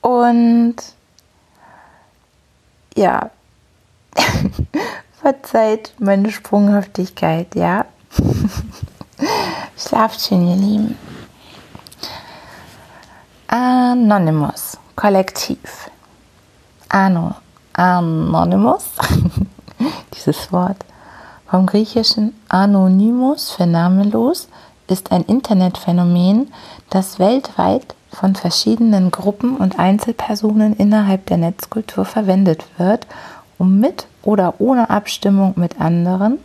Und 0.00 0.76
ja, 2.94 3.30
verzeiht 5.20 5.92
meine 5.98 6.30
Sprunghaftigkeit, 6.30 7.52
ja. 7.56 7.84
Schlaft 9.76 10.20
schön, 10.20 10.46
ihr 10.46 10.54
Lieben. 10.54 10.96
Anonymous, 13.48 14.78
Kollektiv. 14.94 15.90
Ano, 16.90 17.34
Anonymous, 17.72 18.84
dieses 20.14 20.52
Wort 20.52 20.84
vom 21.48 21.66
griechischen 21.66 22.34
Anonymous 22.48 23.50
für 23.50 23.66
namenlos 23.66 24.48
ist 24.88 25.12
ein 25.12 25.22
Internetphänomen, 25.22 26.52
das 26.90 27.18
weltweit 27.18 27.94
von 28.10 28.34
verschiedenen 28.34 29.10
Gruppen 29.10 29.56
und 29.56 29.78
Einzelpersonen 29.78 30.74
innerhalb 30.76 31.26
der 31.26 31.36
Netzkultur 31.36 32.04
verwendet 32.04 32.64
wird, 32.78 33.06
um 33.58 33.78
mit 33.78 34.06
oder 34.22 34.54
ohne 34.58 34.90
Abstimmung 34.90 35.54
mit 35.56 35.80
anderen 35.80 36.38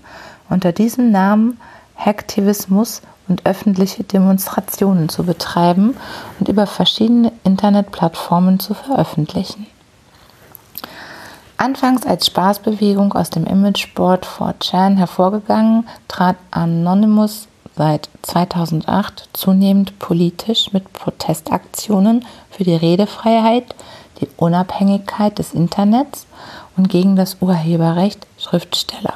unter 0.49 0.71
diesem 0.71 1.11
Namen 1.11 1.59
Hacktivismus 1.95 3.01
und 3.27 3.45
öffentliche 3.45 4.03
Demonstrationen 4.03 5.07
zu 5.07 5.23
betreiben 5.23 5.95
und 6.39 6.49
über 6.49 6.67
verschiedene 6.67 7.31
Internetplattformen 7.43 8.59
zu 8.59 8.73
veröffentlichen. 8.73 9.67
Anfangs 11.61 12.07
als 12.07 12.25
Spaßbewegung 12.25 13.13
aus 13.13 13.29
dem 13.29 13.45
Imageboard 13.45 14.25
4chan 14.25 14.97
hervorgegangen, 14.97 15.87
trat 16.07 16.35
Anonymous 16.49 17.47
seit 17.77 18.09
2008 18.23 19.29
zunehmend 19.33 19.99
politisch 19.99 20.73
mit 20.73 20.91
Protestaktionen 20.91 22.25
für 22.49 22.63
die 22.63 22.73
Redefreiheit, 22.73 23.75
die 24.19 24.27
Unabhängigkeit 24.37 25.37
des 25.37 25.53
Internets 25.53 26.25
und 26.77 26.89
gegen 26.89 27.15
das 27.15 27.37
Urheberrecht 27.41 28.25
Schriftsteller. 28.39 29.13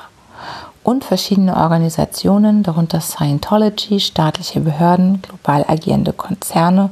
Und 0.84 1.04
verschiedene 1.04 1.58
Organisationen, 1.58 2.62
darunter 2.62 3.02
Scientology, 3.02 4.00
staatliche 4.00 4.60
Behörden, 4.60 5.24
global 5.24 5.66
agierende 5.68 6.14
Konzerne, 6.14 6.92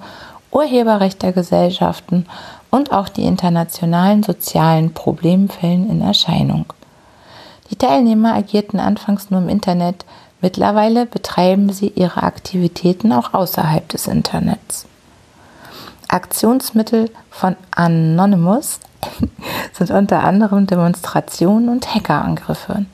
Urheberrechtergesellschaften 0.50 2.26
und 2.74 2.92
auch 2.92 3.08
die 3.08 3.26
internationalen 3.26 4.24
sozialen 4.24 4.96
Problemfällen 4.96 5.92
in 5.92 6.02
Erscheinung. 6.02 6.66
Die 7.70 7.76
Teilnehmer 7.76 8.34
agierten 8.34 8.80
anfangs 8.80 9.30
nur 9.30 9.42
im 9.42 9.50
Internet, 9.50 10.06
mittlerweile 10.42 11.06
betreiben 11.06 11.72
sie 11.72 11.90
ihre 11.90 12.24
Aktivitäten 12.24 13.12
auch 13.12 13.36
außerhalb 13.36 13.88
des 13.90 14.08
Internets. 14.08 14.88
Aktionsmittel 16.08 17.12
von 17.30 17.56
Anonymous 17.70 18.80
sind 19.74 19.92
unter 19.92 20.24
anderem 20.24 20.66
Demonstrationen 20.66 21.70
und 21.70 21.94
Hackerangriffe. 21.94 22.88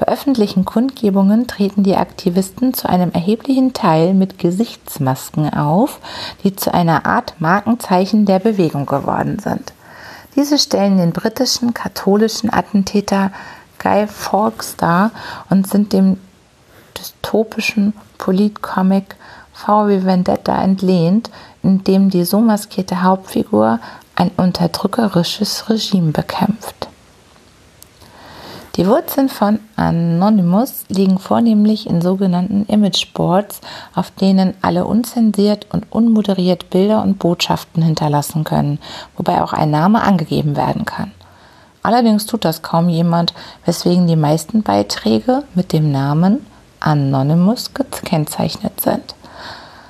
Bei 0.00 0.08
öffentlichen 0.08 0.64
Kundgebungen 0.64 1.46
treten 1.46 1.82
die 1.82 1.94
Aktivisten 1.94 2.72
zu 2.72 2.88
einem 2.88 3.10
erheblichen 3.12 3.74
Teil 3.74 4.14
mit 4.14 4.38
Gesichtsmasken 4.38 5.52
auf, 5.52 6.00
die 6.42 6.56
zu 6.56 6.72
einer 6.72 7.04
Art 7.04 7.34
Markenzeichen 7.38 8.24
der 8.24 8.38
Bewegung 8.38 8.86
geworden 8.86 9.38
sind. 9.40 9.74
Diese 10.36 10.56
stellen 10.56 10.96
den 10.96 11.12
britischen 11.12 11.74
katholischen 11.74 12.50
Attentäter 12.50 13.30
Guy 13.78 14.06
Fawkes 14.06 14.76
dar 14.76 15.10
und 15.50 15.68
sind 15.68 15.92
dem 15.92 16.16
dystopischen 16.96 17.92
Politcomic 18.16 19.16
V 19.52 19.88
wie 19.88 20.06
Vendetta 20.06 20.62
entlehnt, 20.62 21.30
in 21.62 21.84
dem 21.84 22.08
die 22.08 22.24
so 22.24 22.40
maskierte 22.40 23.02
Hauptfigur 23.02 23.80
ein 24.16 24.30
unterdrückerisches 24.38 25.68
Regime 25.68 26.12
bekämpft. 26.12 26.88
Die 28.76 28.86
Wurzeln 28.86 29.28
von 29.28 29.58
Anonymous 29.74 30.84
liegen 30.88 31.18
vornehmlich 31.18 31.88
in 31.88 32.00
sogenannten 32.00 32.66
Imageboards, 32.66 33.60
auf 33.94 34.12
denen 34.12 34.54
alle 34.62 34.84
unzensiert 34.84 35.66
und 35.72 35.90
unmoderiert 35.90 36.70
Bilder 36.70 37.02
und 37.02 37.18
Botschaften 37.18 37.82
hinterlassen 37.82 38.44
können, 38.44 38.78
wobei 39.16 39.42
auch 39.42 39.52
ein 39.52 39.70
Name 39.70 40.02
angegeben 40.02 40.56
werden 40.56 40.84
kann. 40.84 41.10
Allerdings 41.82 42.26
tut 42.26 42.44
das 42.44 42.62
kaum 42.62 42.88
jemand, 42.88 43.34
weswegen 43.64 44.06
die 44.06 44.16
meisten 44.16 44.62
Beiträge 44.62 45.42
mit 45.54 45.72
dem 45.72 45.90
Namen 45.90 46.46
Anonymous 46.78 47.74
gekennzeichnet 47.74 48.80
sind. 48.80 49.14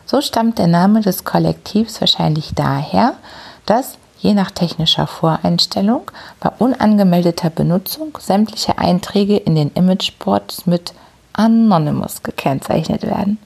So 0.07 0.21
stammt 0.21 0.59
der 0.59 0.67
Name 0.67 1.03
des 1.03 1.25
Kollektivs 1.25 2.01
wahrscheinlich 2.01 2.53
daher, 2.55 3.15
dass 3.67 3.99
je 4.21 4.35
nach 4.35 4.51
technischer 4.51 5.07
Voreinstellung 5.07 6.11
bei 6.41 6.51
unangemeldeter 6.59 7.51
Benutzung 7.51 8.17
sämtliche 8.21 8.79
Einträge 8.79 9.37
in 9.37 9.55
den 9.55 9.71
Imageboards 9.75 10.67
mit 10.67 10.93
Anonymous 11.33 12.23
gekennzeichnet 12.23 13.03
werden. 13.03 13.39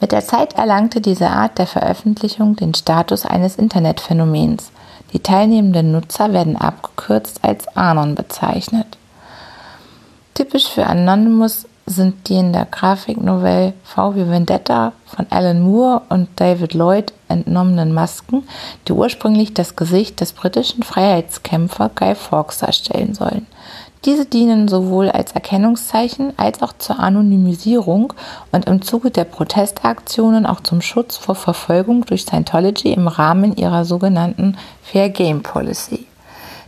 Mit 0.00 0.12
der 0.12 0.24
Zeit 0.24 0.54
erlangte 0.54 1.00
diese 1.00 1.28
Art 1.28 1.58
der 1.58 1.66
Veröffentlichung 1.66 2.56
den 2.56 2.74
Status 2.74 3.24
eines 3.24 3.56
Internetphänomens. 3.56 4.70
Die 5.12 5.20
teilnehmenden 5.20 5.92
Nutzer 5.92 6.32
werden 6.32 6.56
abgekürzt 6.56 7.40
als 7.42 7.68
Anon 7.76 8.14
bezeichnet. 8.14 8.98
Typisch 10.34 10.68
für 10.68 10.86
Anonymous 10.86 11.66
sind 11.86 12.28
die 12.28 12.34
in 12.34 12.52
der 12.52 12.66
Grafiknovelle 12.66 13.72
V 13.84 14.16
wie 14.16 14.28
Vendetta 14.28 14.92
von 15.06 15.26
Alan 15.30 15.60
Moore 15.60 16.02
und 16.08 16.28
David 16.36 16.74
Lloyd 16.74 17.12
entnommenen 17.28 17.94
Masken, 17.94 18.42
die 18.86 18.92
ursprünglich 18.92 19.54
das 19.54 19.76
Gesicht 19.76 20.20
des 20.20 20.32
britischen 20.32 20.82
Freiheitskämpfer 20.82 21.90
Guy 21.94 22.16
Fawkes 22.16 22.58
darstellen 22.58 23.14
sollen. 23.14 23.46
Diese 24.04 24.26
dienen 24.26 24.68
sowohl 24.68 25.10
als 25.10 25.32
Erkennungszeichen 25.32 26.32
als 26.36 26.62
auch 26.62 26.72
zur 26.78 26.98
Anonymisierung 27.00 28.12
und 28.52 28.66
im 28.66 28.82
Zuge 28.82 29.10
der 29.10 29.24
Protestaktionen 29.24 30.46
auch 30.46 30.60
zum 30.60 30.80
Schutz 30.80 31.16
vor 31.16 31.34
Verfolgung 31.34 32.04
durch 32.04 32.22
Scientology 32.22 32.92
im 32.92 33.08
Rahmen 33.08 33.56
ihrer 33.56 33.84
sogenannten 33.84 34.56
Fair 34.82 35.08
Game 35.08 35.42
Policy. 35.42 36.06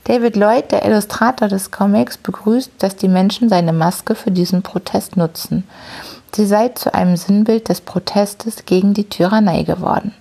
David 0.08 0.36
Lloyd, 0.36 0.72
der 0.72 0.86
Illustrator 0.86 1.48
des 1.48 1.70
Comics, 1.70 2.16
begrüßt, 2.16 2.70
dass 2.78 2.96
die 2.96 3.08
Menschen 3.08 3.50
seine 3.50 3.74
Maske 3.74 4.14
für 4.14 4.30
diesen 4.30 4.62
Protest 4.62 5.18
nutzen. 5.18 5.64
Sie 6.34 6.46
sei 6.46 6.70
zu 6.70 6.94
einem 6.94 7.18
Sinnbild 7.18 7.68
des 7.68 7.82
Protestes 7.82 8.64
gegen 8.64 8.94
die 8.94 9.10
Tyrannei 9.10 9.64
geworden. 9.64 10.14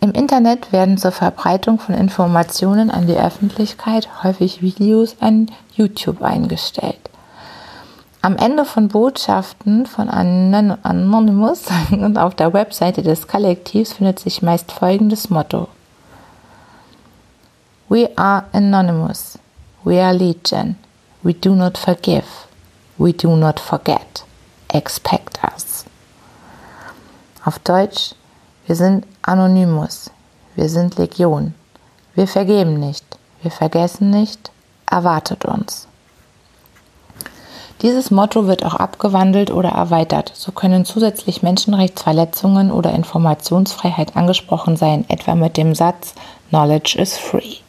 Im 0.00 0.12
Internet 0.12 0.72
werden 0.72 0.98
zur 0.98 1.10
Verbreitung 1.10 1.80
von 1.80 1.96
Informationen 1.96 2.92
an 2.92 3.08
die 3.08 3.18
Öffentlichkeit 3.18 4.22
häufig 4.22 4.62
Videos 4.62 5.16
an 5.18 5.50
YouTube 5.74 6.22
eingestellt. 6.22 7.00
Am 8.22 8.36
Ende 8.36 8.64
von 8.64 8.86
Botschaften 8.86 9.86
von 9.86 10.08
Anonymous 10.08 11.64
und 11.90 12.18
auf 12.18 12.36
der 12.36 12.52
Webseite 12.52 13.02
des 13.02 13.26
Kollektivs 13.26 13.94
findet 13.94 14.20
sich 14.20 14.42
meist 14.42 14.70
folgendes 14.70 15.28
Motto. 15.28 15.66
We 17.90 18.08
are 18.18 18.44
anonymous. 18.52 19.38
We 19.82 19.98
are 19.98 20.12
legion. 20.12 20.76
We 21.22 21.32
do 21.32 21.54
not 21.54 21.78
forgive. 21.78 22.46
We 22.98 23.12
do 23.12 23.34
not 23.34 23.58
forget. 23.58 24.24
Expect 24.68 25.38
us. 25.42 25.86
Auf 27.46 27.58
Deutsch, 27.60 28.14
wir 28.66 28.76
sind 28.76 29.06
Anonymous. 29.22 30.10
Wir 30.54 30.68
sind 30.68 30.98
Legion. 30.98 31.54
Wir 32.14 32.28
vergeben 32.28 32.78
nicht. 32.78 33.06
Wir 33.40 33.50
vergessen 33.50 34.10
nicht. 34.10 34.50
Erwartet 34.90 35.46
uns. 35.46 35.88
Dieses 37.80 38.10
Motto 38.10 38.46
wird 38.46 38.66
auch 38.66 38.74
abgewandelt 38.74 39.50
oder 39.50 39.70
erweitert. 39.70 40.32
So 40.34 40.52
können 40.52 40.84
zusätzlich 40.84 41.42
Menschenrechtsverletzungen 41.42 42.70
oder 42.70 42.92
Informationsfreiheit 42.92 44.14
angesprochen 44.14 44.76
sein, 44.76 45.06
etwa 45.08 45.34
mit 45.34 45.56
dem 45.56 45.74
Satz 45.74 46.14
Knowledge 46.50 46.98
is 47.00 47.16
free. 47.16 47.60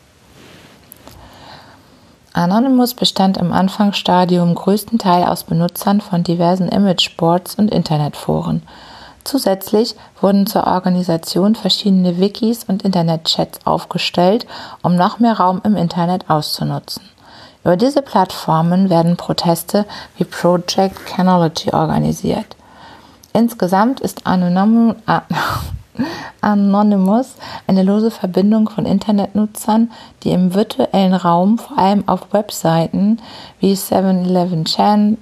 Anonymous 2.34 2.94
bestand 2.94 3.38
im 3.38 3.52
Anfangsstadium 3.52 4.54
größtenteils 4.56 5.28
aus 5.28 5.44
Benutzern 5.44 6.00
von 6.02 6.24
diversen 6.24 6.70
Imageboards 6.70 7.56
und 7.56 7.72
Internetforen. 7.72 8.62
Zusätzlich 9.24 9.96
wurden 10.22 10.48
zur 10.48 10.66
Organisation 10.66 11.56
verschiedene 11.56 12.20
Wikis 12.20 12.64
und 12.64 12.84
Internetchats 12.84 13.66
aufgestellt, 13.66 14.46
um 14.82 14.96
noch 14.96 15.20
mehr 15.20 15.34
Raum 15.40 15.62
im 15.64 15.76
Internet 15.76 16.30
auszunutzen. 16.30 17.04
Über 17.64 17.76
diese 17.76 18.02
Plattformen 18.02 18.90
werden 18.90 19.18
Proteste 19.18 19.86
wie 20.18 20.24
Project 20.24 21.06
Canology 21.06 21.72
organisiert. 21.72 22.56
Insgesamt 23.34 24.00
ist 24.00 24.26
Anonym 24.26 24.96
Anonymous 26.42 27.36
eine 27.68 27.84
lose 27.84 28.12
Verbindung 28.12 28.70
von 28.70 28.86
Internetnutzern, 28.86 29.92
die 30.24 30.32
im 30.32 30.54
virtuellen 30.54 31.14
Raum 31.14 31.58
vor 31.58 31.78
allem 31.78 32.08
auf 32.08 32.32
Webseiten 32.32 33.20
wie 33.60 33.74
7-Eleven-Chan, 33.74 35.18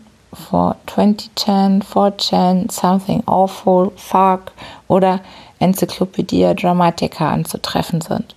420chan, 0.52 1.84
4chan, 1.84 2.72
Something 2.72 3.24
Awful, 3.26 3.92
Fuck 3.96 4.52
oder 4.88 5.22
Enzyklopädie 5.60 6.54
Dramatica 6.56 7.32
anzutreffen 7.32 8.02
sind. 8.02 8.36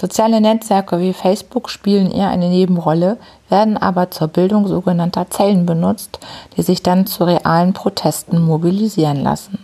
Soziale 0.00 0.40
Netzwerke 0.40 0.98
wie 1.00 1.12
Facebook 1.12 1.70
spielen 1.70 2.10
eher 2.10 2.28
eine 2.28 2.48
Nebenrolle, 2.48 3.18
werden 3.48 3.76
aber 3.76 4.10
zur 4.10 4.28
Bildung 4.28 4.66
sogenannter 4.66 5.30
Zellen 5.30 5.64
benutzt, 5.64 6.18
die 6.56 6.62
sich 6.62 6.82
dann 6.82 7.06
zu 7.06 7.24
realen 7.24 7.72
Protesten 7.72 8.40
mobilisieren 8.42 9.22
lassen. 9.22 9.58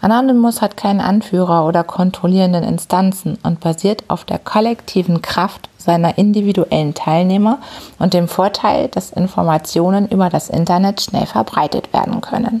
Anonymous 0.00 0.62
hat 0.62 0.76
keinen 0.76 1.00
Anführer 1.00 1.66
oder 1.66 1.82
kontrollierenden 1.82 2.62
Instanzen 2.62 3.36
und 3.42 3.60
basiert 3.60 4.04
auf 4.08 4.24
der 4.24 4.38
kollektiven 4.38 5.22
Kraft 5.22 5.68
seiner 5.76 6.18
individuellen 6.18 6.94
Teilnehmer 6.94 7.58
und 7.98 8.14
dem 8.14 8.28
Vorteil, 8.28 8.88
dass 8.88 9.10
Informationen 9.10 10.08
über 10.08 10.28
das 10.28 10.50
Internet 10.50 11.00
schnell 11.00 11.26
verbreitet 11.26 11.92
werden 11.92 12.20
können. 12.20 12.60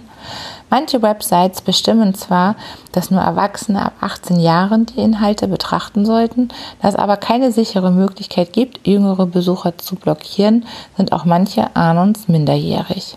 Manche 0.70 1.00
Websites 1.00 1.62
bestimmen 1.62 2.14
zwar, 2.14 2.56
dass 2.92 3.10
nur 3.10 3.20
Erwachsene 3.20 3.86
ab 3.86 3.92
18 4.00 4.40
Jahren 4.40 4.86
die 4.86 5.00
Inhalte 5.00 5.48
betrachten 5.48 6.04
sollten, 6.04 6.48
da 6.82 6.88
es 6.88 6.96
aber 6.96 7.16
keine 7.16 7.52
sichere 7.52 7.90
Möglichkeit 7.90 8.52
gibt, 8.52 8.86
jüngere 8.86 9.26
Besucher 9.26 9.78
zu 9.78 9.94
blockieren, 9.94 10.66
sind 10.96 11.12
auch 11.12 11.24
manche 11.24 11.74
Anons 11.74 12.28
minderjährig. 12.28 13.16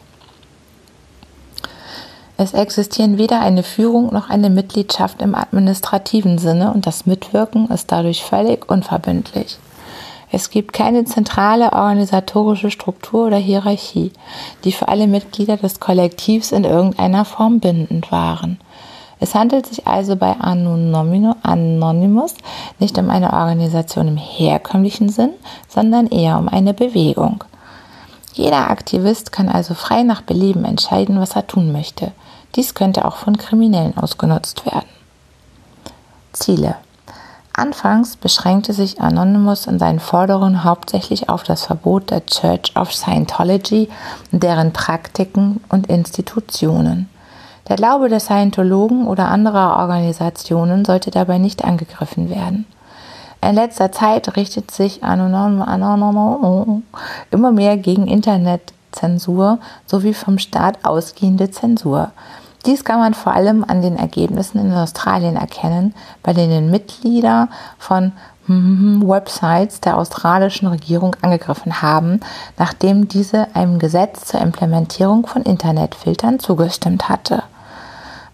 Es 2.41 2.53
existieren 2.55 3.19
weder 3.19 3.39
eine 3.39 3.61
Führung 3.61 4.11
noch 4.11 4.31
eine 4.31 4.49
Mitgliedschaft 4.49 5.21
im 5.21 5.35
administrativen 5.35 6.39
Sinne 6.39 6.73
und 6.73 6.87
das 6.87 7.05
Mitwirken 7.05 7.69
ist 7.69 7.91
dadurch 7.91 8.23
völlig 8.23 8.67
unverbindlich. 8.67 9.59
Es 10.31 10.49
gibt 10.49 10.73
keine 10.73 11.05
zentrale 11.05 11.71
organisatorische 11.71 12.71
Struktur 12.71 13.27
oder 13.27 13.37
Hierarchie, 13.37 14.11
die 14.63 14.71
für 14.71 14.87
alle 14.87 15.05
Mitglieder 15.05 15.57
des 15.57 15.79
Kollektivs 15.79 16.51
in 16.51 16.63
irgendeiner 16.63 17.25
Form 17.25 17.59
bindend 17.59 18.11
waren. 18.11 18.59
Es 19.19 19.35
handelt 19.35 19.67
sich 19.67 19.85
also 19.85 20.15
bei 20.15 20.31
Anonymous 20.39 22.33
nicht 22.79 22.97
um 22.97 23.11
eine 23.11 23.33
Organisation 23.33 24.07
im 24.07 24.17
herkömmlichen 24.17 25.09
Sinn, 25.09 25.33
sondern 25.69 26.07
eher 26.07 26.39
um 26.39 26.49
eine 26.49 26.73
Bewegung. 26.73 27.43
Jeder 28.33 28.71
Aktivist 28.71 29.31
kann 29.31 29.47
also 29.47 29.75
frei 29.75 30.01
nach 30.01 30.23
Belieben 30.23 30.65
entscheiden, 30.65 31.19
was 31.19 31.35
er 31.35 31.45
tun 31.45 31.71
möchte. 31.71 32.13
Dies 32.55 32.73
könnte 32.73 33.05
auch 33.05 33.15
von 33.15 33.37
Kriminellen 33.37 33.97
ausgenutzt 33.97 34.65
werden. 34.65 34.89
Ziele 36.33 36.75
Anfangs 37.53 38.15
beschränkte 38.15 38.71
sich 38.71 39.01
Anonymous 39.01 39.67
in 39.67 39.77
seinen 39.77 39.99
Forderungen 39.99 40.63
hauptsächlich 40.63 41.27
auf 41.27 41.43
das 41.43 41.65
Verbot 41.65 42.09
der 42.09 42.25
Church 42.25 42.75
of 42.75 42.93
Scientology 42.93 43.89
und 44.31 44.41
deren 44.41 44.71
Praktiken 44.71 45.61
und 45.69 45.87
Institutionen. 45.87 47.09
Der 47.67 47.75
Glaube 47.75 48.09
der 48.09 48.21
Scientologen 48.21 49.05
oder 49.05 49.27
anderer 49.27 49.77
Organisationen 49.77 50.85
sollte 50.85 51.11
dabei 51.11 51.37
nicht 51.37 51.63
angegriffen 51.63 52.29
werden. 52.29 52.65
In 53.41 53.55
letzter 53.55 53.91
Zeit 53.91 54.35
richtet 54.37 54.71
sich 54.71 55.03
Anonymous 55.03 56.81
immer 57.31 57.51
mehr 57.51 57.75
gegen 57.75 58.07
Internetzensur 58.07 59.59
sowie 59.85 60.13
vom 60.13 60.37
Staat 60.37 60.85
ausgehende 60.85 61.51
Zensur. 61.51 62.11
Dies 62.65 62.83
kann 62.83 62.99
man 62.99 63.13
vor 63.13 63.33
allem 63.33 63.63
an 63.67 63.81
den 63.81 63.97
Ergebnissen 63.97 64.59
in 64.59 64.73
Australien 64.73 65.35
erkennen, 65.35 65.95
bei 66.21 66.33
denen 66.33 66.69
Mitglieder 66.69 67.49
von 67.79 68.11
Websites 68.47 69.81
der 69.81 69.97
australischen 69.97 70.67
Regierung 70.67 71.15
angegriffen 71.21 71.81
haben, 71.81 72.19
nachdem 72.57 73.07
diese 73.07 73.47
einem 73.55 73.79
Gesetz 73.79 74.25
zur 74.25 74.41
Implementierung 74.41 75.25
von 75.25 75.43
Internetfiltern 75.43 76.39
zugestimmt 76.39 77.07
hatte. 77.07 77.43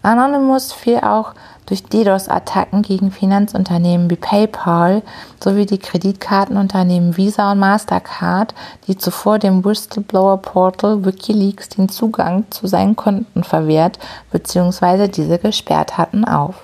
Anonymous 0.02 0.72
fiel 0.72 0.98
auch 0.98 1.34
durch 1.68 1.84
DDoS-Attacken 1.84 2.82
gegen 2.82 3.10
Finanzunternehmen 3.10 4.10
wie 4.10 4.16
PayPal 4.16 5.02
sowie 5.42 5.66
die 5.66 5.78
Kreditkartenunternehmen 5.78 7.16
Visa 7.16 7.52
und 7.52 7.58
Mastercard, 7.58 8.54
die 8.86 8.96
zuvor 8.96 9.38
dem 9.38 9.64
Whistleblower-Portal 9.64 11.04
Wikileaks 11.04 11.68
den 11.68 11.90
Zugang 11.90 12.44
zu 12.50 12.66
seinen 12.66 12.96
Konten 12.96 13.44
verwehrt 13.44 13.98
bzw. 14.32 15.08
diese 15.08 15.38
gesperrt 15.38 15.98
hatten, 15.98 16.24
auf. 16.24 16.54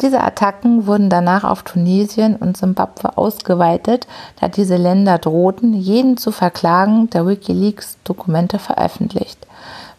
Diese 0.00 0.20
Attacken 0.20 0.86
wurden 0.86 1.10
danach 1.10 1.44
auf 1.44 1.62
Tunesien 1.62 2.36
und 2.36 2.56
Simbabwe 2.56 3.16
ausgeweitet, 3.16 4.06
da 4.40 4.48
diese 4.48 4.76
Länder 4.76 5.18
drohten, 5.18 5.74
jeden 5.74 6.16
zu 6.16 6.32
verklagen, 6.32 7.10
der 7.10 7.26
Wikileaks 7.26 7.98
Dokumente 8.02 8.58
veröffentlicht. 8.58 9.41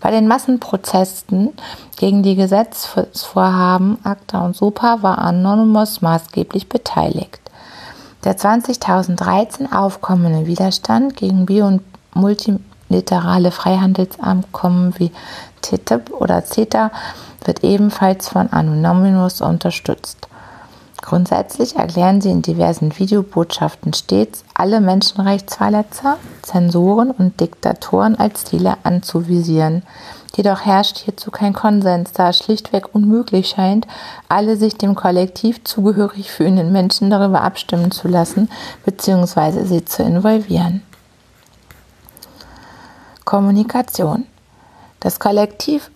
Bei 0.04 0.12
den 0.12 0.28
Massenprotesten 0.28 1.54
gegen 1.96 2.24
die 2.24 2.36
Gesetzesvorhaben 2.36 4.00
ACTA 4.04 4.46
und 4.46 4.54
SOPA 4.54 5.02
war 5.02 5.18
Anonymous 5.20 6.02
maßgeblich 6.02 6.68
beteiligt. 6.68 7.40
Der 8.26 8.36
2013 8.36 9.72
aufkommende 9.72 10.46
Widerstand 10.46 11.16
gegen 11.16 11.46
bio- 11.46 11.68
und 11.68 11.84
multilaterale 12.14 13.52
Freihandelsabkommen 13.52 14.94
wie 15.00 15.14
TTIP 15.62 16.12
oder 16.12 16.44
CETA 16.44 16.92
wird 17.46 17.64
ebenfalls 17.64 18.28
von 18.28 18.52
Anonymous 18.52 19.40
unterstützt. 19.40 20.28
Grundsätzlich 21.04 21.76
erklären 21.76 22.22
sie 22.22 22.32
in 22.32 22.42
diversen 22.42 22.98
Videobotschaften 22.98 23.92
stets, 23.92 24.46
alle 24.54 24.80
Menschenrechtsverletzer, 24.80 26.18
Zensoren 26.44 27.12
und 27.12 27.42
Diktatoren 27.42 28.16
als 28.16 28.46
Ziele 28.46 28.78
anzuvisieren. 28.84 29.84
Jedoch 30.34 30.62
herrscht 30.62 31.00
hierzu 31.00 31.30
kein 31.30 31.52
Konsens, 31.52 32.14
da 32.14 32.30
es 32.30 32.38
schlichtweg 32.38 32.96
unmöglich 32.96 33.50
scheint, 33.50 33.86
alle 34.30 34.56
sich 34.56 34.78
dem 34.78 34.96
Kollektiv 34.96 35.62
zugehörig 35.66 36.32
fühlenden 36.32 36.72
Menschen 36.72 37.10
darüber 37.10 37.42
abstimmen 37.42 37.92
zu 37.92 38.08
lassen 38.08 38.50
bzw. 38.86 39.66
sie 39.66 39.84
zu 39.84 40.04
involvieren. 40.04 40.84
Kommunikation. 43.26 44.26
Das 45.02 45.20
Kollektiv 45.20 45.92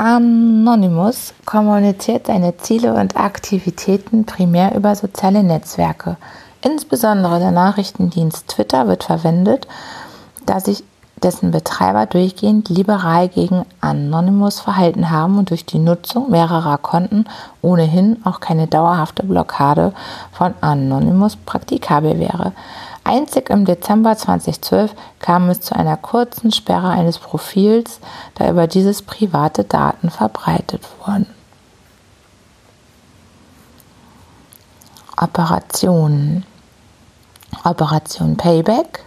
Anonymous 0.00 1.34
kommuniziert 1.44 2.28
seine 2.28 2.56
Ziele 2.56 2.94
und 2.94 3.18
Aktivitäten 3.18 4.24
primär 4.24 4.74
über 4.74 4.96
soziale 4.96 5.42
Netzwerke. 5.42 6.16
Insbesondere 6.62 7.38
der 7.38 7.50
Nachrichtendienst 7.50 8.48
Twitter 8.48 8.88
wird 8.88 9.04
verwendet, 9.04 9.68
da 10.46 10.58
sich 10.58 10.84
dessen 11.22 11.50
Betreiber 11.50 12.06
durchgehend 12.06 12.70
liberal 12.70 13.28
gegen 13.28 13.66
Anonymous 13.82 14.60
verhalten 14.60 15.10
haben 15.10 15.36
und 15.36 15.50
durch 15.50 15.66
die 15.66 15.78
Nutzung 15.78 16.30
mehrerer 16.30 16.78
Konten 16.78 17.26
ohnehin 17.60 18.16
auch 18.24 18.40
keine 18.40 18.68
dauerhafte 18.68 19.22
Blockade 19.22 19.92
von 20.32 20.54
Anonymous 20.62 21.36
praktikabel 21.36 22.18
wäre. 22.18 22.52
Einzig 23.04 23.50
im 23.50 23.64
Dezember 23.64 24.16
2012 24.16 24.94
kam 25.18 25.48
es 25.48 25.60
zu 25.60 25.74
einer 25.74 25.96
kurzen 25.96 26.52
Sperre 26.52 26.90
eines 26.90 27.18
Profils, 27.18 28.00
da 28.34 28.48
über 28.50 28.66
dieses 28.66 29.02
private 29.02 29.64
Daten 29.64 30.10
verbreitet 30.10 30.82
wurden. 31.04 31.26
Operationen 35.16 36.46
Operation 37.64 38.36
Payback. 38.36 39.04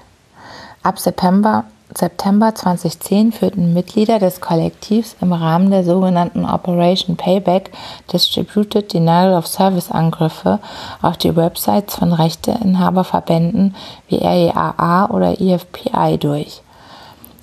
Ab 0.83 0.99
September, 0.99 1.65
September 1.95 2.55
2010 2.55 3.31
führten 3.33 3.73
Mitglieder 3.73 4.17
des 4.17 4.41
Kollektivs 4.41 5.15
im 5.21 5.31
Rahmen 5.31 5.69
der 5.69 5.83
sogenannten 5.83 6.45
Operation 6.45 7.17
Payback 7.17 7.71
Distributed 8.11 8.91
Denial 8.93 9.33
of 9.33 9.45
Service 9.45 9.91
Angriffe 9.91 10.59
auf 11.01 11.17
die 11.17 11.35
Websites 11.35 11.95
von 11.95 12.13
Rechteinhaberverbänden 12.13 13.75
wie 14.07 14.17
REAA 14.17 15.09
oder 15.11 15.39
IFPI 15.39 16.17
durch. 16.17 16.61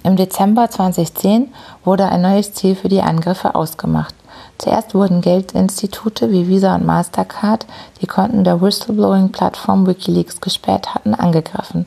Im 0.03 0.17
Dezember 0.17 0.69
2010 0.69 1.53
wurde 1.85 2.07
ein 2.07 2.23
neues 2.23 2.53
Ziel 2.55 2.75
für 2.75 2.89
die 2.89 3.03
Angriffe 3.03 3.55
ausgemacht. 3.55 4.15
Zuerst 4.59 4.95
wurden 4.95 5.21
Geldinstitute 5.21 6.31
wie 6.31 6.49
Visa 6.49 6.75
und 6.75 6.87
Mastercard, 6.87 7.67
die 8.01 8.07
Konten 8.07 8.45
der 8.45 8.61
Whistleblowing-Plattform 8.61 9.87
Wikileaks 9.87 10.41
gesperrt 10.41 10.95
hatten, 10.95 11.15
angegriffen. 11.15 11.87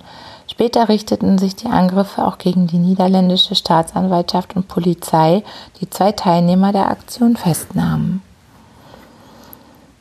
Später 0.53 0.87
richteten 0.87 1.39
sich 1.39 1.55
die 1.55 1.65
Angriffe 1.65 2.23
auch 2.23 2.37
gegen 2.37 2.67
die 2.67 2.77
niederländische 2.77 3.55
Staatsanwaltschaft 3.55 4.55
und 4.55 4.67
Polizei, 4.67 5.41
die 5.81 5.89
zwei 5.89 6.11
Teilnehmer 6.11 6.71
der 6.71 6.91
Aktion 6.91 7.35
festnahmen. 7.35 8.21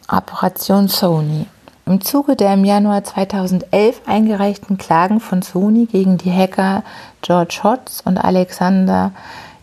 Operation 0.09 0.88
Sony 0.88 1.47
im 1.87 2.03
Zuge 2.03 2.37
der 2.37 2.53
im 2.53 2.67
Januar 2.67 3.03
2011 3.03 4.03
eingereichten 4.05 4.77
Klagen 4.77 5.21
von 5.21 5.41
Sony 5.41 5.87
gegen 5.87 6.19
die 6.19 6.31
Hacker 6.31 6.83
George 7.23 7.61
Hotz 7.65 8.03
und 8.05 8.19
Alexander 8.19 9.12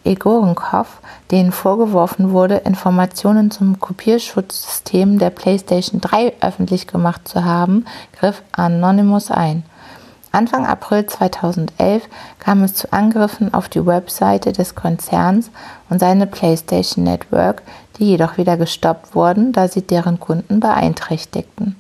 Egorenkov, 0.04 1.02
denen 1.30 1.52
vorgeworfen 1.52 2.32
wurde, 2.32 2.56
Informationen 2.56 3.52
zum 3.52 3.80
Kopierschutzsystem 3.80 5.20
der 5.20 5.30
PlayStation 5.30 6.02
3 6.02 6.34
öffentlich 6.42 6.88
gemacht 6.88 7.28
zu 7.28 7.46
haben, 7.46 7.86
griff 8.20 8.42
Anonymous 8.54 9.30
ein. 9.30 9.64
Anfang 10.32 10.68
April 10.68 11.08
2011 11.08 12.04
kam 12.38 12.64
es 12.64 12.76
zu 12.76 12.94
Angriffen 12.94 13.54
auf 13.54 13.68
die 13.68 13.86
Webseite 13.86 14.54
des 14.54 14.76
Konzerns 14.76 15.50
und 15.90 16.00
seine 16.00 16.28
PlayStation 16.28 17.04
Network, 17.04 17.64
die 17.98 18.06
jedoch 18.06 18.38
wieder 18.38 18.56
gestoppt 18.56 19.16
wurden, 19.16 19.52
da 19.54 19.68
sie 19.68 19.82
deren 19.82 20.20
Kunden 20.20 20.60
beeinträchtigten. 20.60 21.76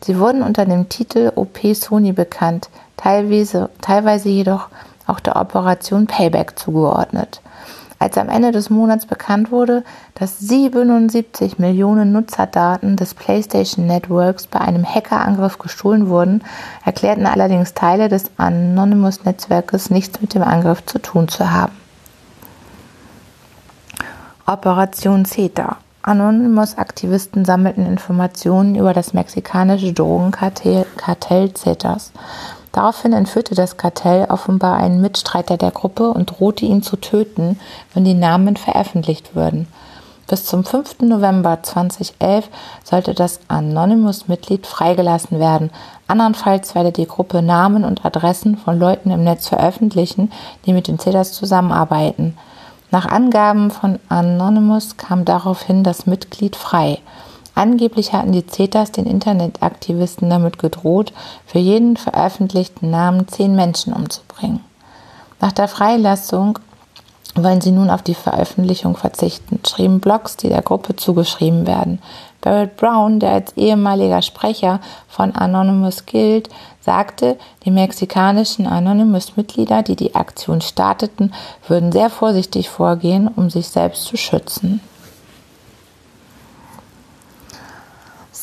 Sie 0.00 0.18
wurden 0.18 0.42
unter 0.42 0.64
dem 0.64 0.88
Titel 0.88 1.32
OP 1.34 1.58
Sony 1.74 2.12
bekannt, 2.12 2.70
teilweise, 2.96 3.68
teilweise 3.82 4.30
jedoch 4.30 4.68
auch 5.06 5.20
der 5.20 5.36
Operation 5.36 6.06
Payback 6.06 6.58
zugeordnet. 6.58 7.40
Als 7.98 8.18
am 8.18 8.28
Ende 8.28 8.52
des 8.52 8.68
Monats 8.68 9.06
bekannt 9.06 9.50
wurde, 9.50 9.82
dass 10.14 10.38
77 10.38 11.58
Millionen 11.58 12.12
Nutzerdaten 12.12 12.96
des 12.96 13.14
PlayStation 13.14 13.86
Networks 13.86 14.46
bei 14.46 14.60
einem 14.60 14.84
Hackerangriff 14.84 15.58
gestohlen 15.58 16.08
wurden, 16.08 16.44
erklärten 16.84 17.26
allerdings 17.26 17.72
Teile 17.72 18.08
des 18.08 18.30
Anonymous-Netzwerkes 18.36 19.90
nichts 19.90 20.20
mit 20.20 20.34
dem 20.34 20.42
Angriff 20.42 20.84
zu 20.84 20.98
tun 20.98 21.28
zu 21.28 21.50
haben. 21.50 21.72
Operation 24.46 25.24
CETA 25.24 25.78
Anonymous-Aktivisten 26.06 27.44
sammelten 27.44 27.84
Informationen 27.84 28.76
über 28.76 28.94
das 28.94 29.12
mexikanische 29.12 29.92
Drogenkartell 29.92 30.86
Kartell 30.96 31.52
Zetas. 31.52 32.12
Daraufhin 32.76 33.14
entführte 33.14 33.54
das 33.54 33.78
Kartell 33.78 34.26
offenbar 34.28 34.76
einen 34.76 35.00
Mitstreiter 35.00 35.56
der 35.56 35.70
Gruppe 35.70 36.10
und 36.10 36.26
drohte 36.26 36.66
ihn 36.66 36.82
zu 36.82 36.96
töten, 36.96 37.58
wenn 37.94 38.04
die 38.04 38.12
Namen 38.12 38.58
veröffentlicht 38.58 39.34
würden. 39.34 39.66
Bis 40.28 40.44
zum 40.44 40.62
5. 40.62 41.00
November 41.00 41.62
2011 41.62 42.50
sollte 42.84 43.14
das 43.14 43.40
Anonymous-Mitglied 43.48 44.66
freigelassen 44.66 45.40
werden. 45.40 45.70
Andernfalls 46.06 46.74
werde 46.74 46.92
die 46.92 47.06
Gruppe 47.06 47.40
Namen 47.40 47.82
und 47.82 48.04
Adressen 48.04 48.58
von 48.58 48.78
Leuten 48.78 49.10
im 49.10 49.24
Netz 49.24 49.48
veröffentlichen, 49.48 50.30
die 50.66 50.74
mit 50.74 50.86
den 50.86 50.98
Zetas 50.98 51.32
zusammenarbeiten. 51.32 52.36
Nach 52.90 53.06
Angaben 53.06 53.70
von 53.70 54.00
Anonymous 54.10 54.98
kam 54.98 55.24
daraufhin 55.24 55.82
das 55.82 56.04
Mitglied 56.04 56.56
frei. 56.56 56.98
Angeblich 57.56 58.12
hatten 58.12 58.32
die 58.32 58.46
Zetas 58.46 58.92
den 58.92 59.06
Internetaktivisten 59.06 60.28
damit 60.28 60.58
gedroht, 60.58 61.14
für 61.46 61.58
jeden 61.58 61.96
veröffentlichten 61.96 62.90
Namen 62.90 63.26
zehn 63.28 63.56
Menschen 63.56 63.94
umzubringen. 63.94 64.60
Nach 65.40 65.52
der 65.52 65.66
Freilassung 65.66 66.58
wollen 67.34 67.62
sie 67.62 67.70
nun 67.70 67.88
auf 67.88 68.02
die 68.02 68.14
Veröffentlichung 68.14 68.94
verzichten, 68.94 69.60
schrieben 69.66 70.00
Blogs, 70.00 70.36
die 70.36 70.50
der 70.50 70.60
Gruppe 70.60 70.96
zugeschrieben 70.96 71.66
werden. 71.66 72.02
Barrett 72.42 72.76
Brown, 72.76 73.20
der 73.20 73.32
als 73.32 73.56
ehemaliger 73.56 74.20
Sprecher 74.20 74.80
von 75.08 75.34
Anonymous 75.34 76.04
gilt, 76.04 76.50
sagte, 76.82 77.38
die 77.64 77.70
mexikanischen 77.70 78.66
Anonymous-Mitglieder, 78.66 79.82
die 79.82 79.96
die 79.96 80.14
Aktion 80.14 80.60
starteten, 80.60 81.32
würden 81.66 81.90
sehr 81.90 82.10
vorsichtig 82.10 82.68
vorgehen, 82.68 83.28
um 83.34 83.48
sich 83.48 83.68
selbst 83.68 84.04
zu 84.04 84.18
schützen. 84.18 84.82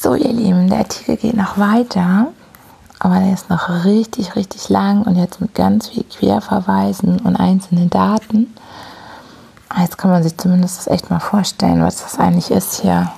So, 0.03 0.15
ihr 0.15 0.33
Lieben, 0.33 0.67
der 0.69 0.79
Artikel 0.79 1.15
geht 1.15 1.37
noch 1.37 1.57
weiter, 1.57 2.27
aber 2.99 3.19
der 3.19 3.33
ist 3.33 3.49
noch 3.49 3.85
richtig, 3.85 4.35
richtig 4.35 4.67
lang 4.67 5.03
und 5.03 5.15
jetzt 5.15 5.39
mit 5.39 5.55
ganz 5.55 5.87
viel 5.87 6.03
Querverweisen 6.03 7.21
und 7.21 7.37
einzelnen 7.37 7.89
Daten. 7.89 8.53
Jetzt 9.79 9.97
kann 9.97 10.11
man 10.11 10.21
sich 10.21 10.37
zumindest 10.37 10.79
das 10.79 10.87
echt 10.87 11.09
mal 11.09 11.21
vorstellen, 11.21 11.81
was 11.81 12.03
das 12.03 12.19
eigentlich 12.19 12.51
ist 12.51 12.81
hier. 12.81 13.13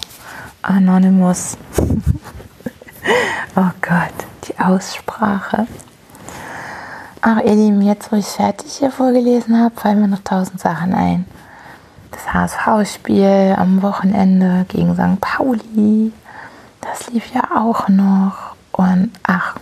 Anonymous. 0.61 1.57
oh 3.55 3.71
Gott, 3.81 4.27
die 4.47 4.59
Aussprache. 4.59 5.65
Ach, 7.21 7.37
ihr 7.37 7.55
Lieben, 7.55 7.81
jetzt 7.81 8.11
wo 8.11 8.15
ich 8.15 8.27
fertig 8.27 8.73
hier 8.73 8.91
vorgelesen 8.91 9.59
habe, 9.59 9.73
fallen 9.75 10.01
mir 10.01 10.07
noch 10.07 10.23
tausend 10.23 10.59
Sachen 10.59 10.93
ein. 10.93 11.25
Das 12.11 12.31
HSV-Spiel 12.31 13.55
am 13.57 13.81
Wochenende 13.81 14.67
gegen 14.69 14.93
St. 14.93 15.19
Pauli, 15.19 16.11
das 16.97 17.09
lief 17.09 17.33
ja 17.33 17.43
auch 17.55 17.87
noch. 17.89 18.55
Und 18.71 19.11
ach, 19.23 19.55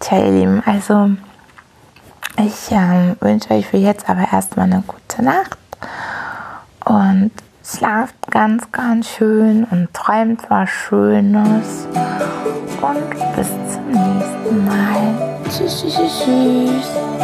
tja, 0.00 0.18
ihr 0.18 0.32
Lieben, 0.32 0.62
also 0.64 1.10
ich 2.36 2.72
äh, 2.72 3.14
wünsche 3.20 3.50
euch 3.52 3.66
für 3.66 3.76
jetzt 3.76 4.08
aber 4.08 4.26
erstmal 4.32 4.66
eine 4.66 4.82
gute 4.86 5.22
Nacht 5.22 5.58
und 6.84 7.30
schlaft 7.64 8.14
ganz, 8.30 8.70
ganz 8.72 9.08
schön 9.08 9.64
und 9.64 9.92
träumt 9.94 10.42
was 10.48 10.68
Schönes. 10.68 11.86
Und 12.82 13.36
bis 13.36 13.48
zum 13.72 13.86
nächsten 13.86 14.66
Mal. 14.66 15.40
Tschüss, 15.48 15.80
tschüss, 15.80 15.96
tschüss. 15.96 17.23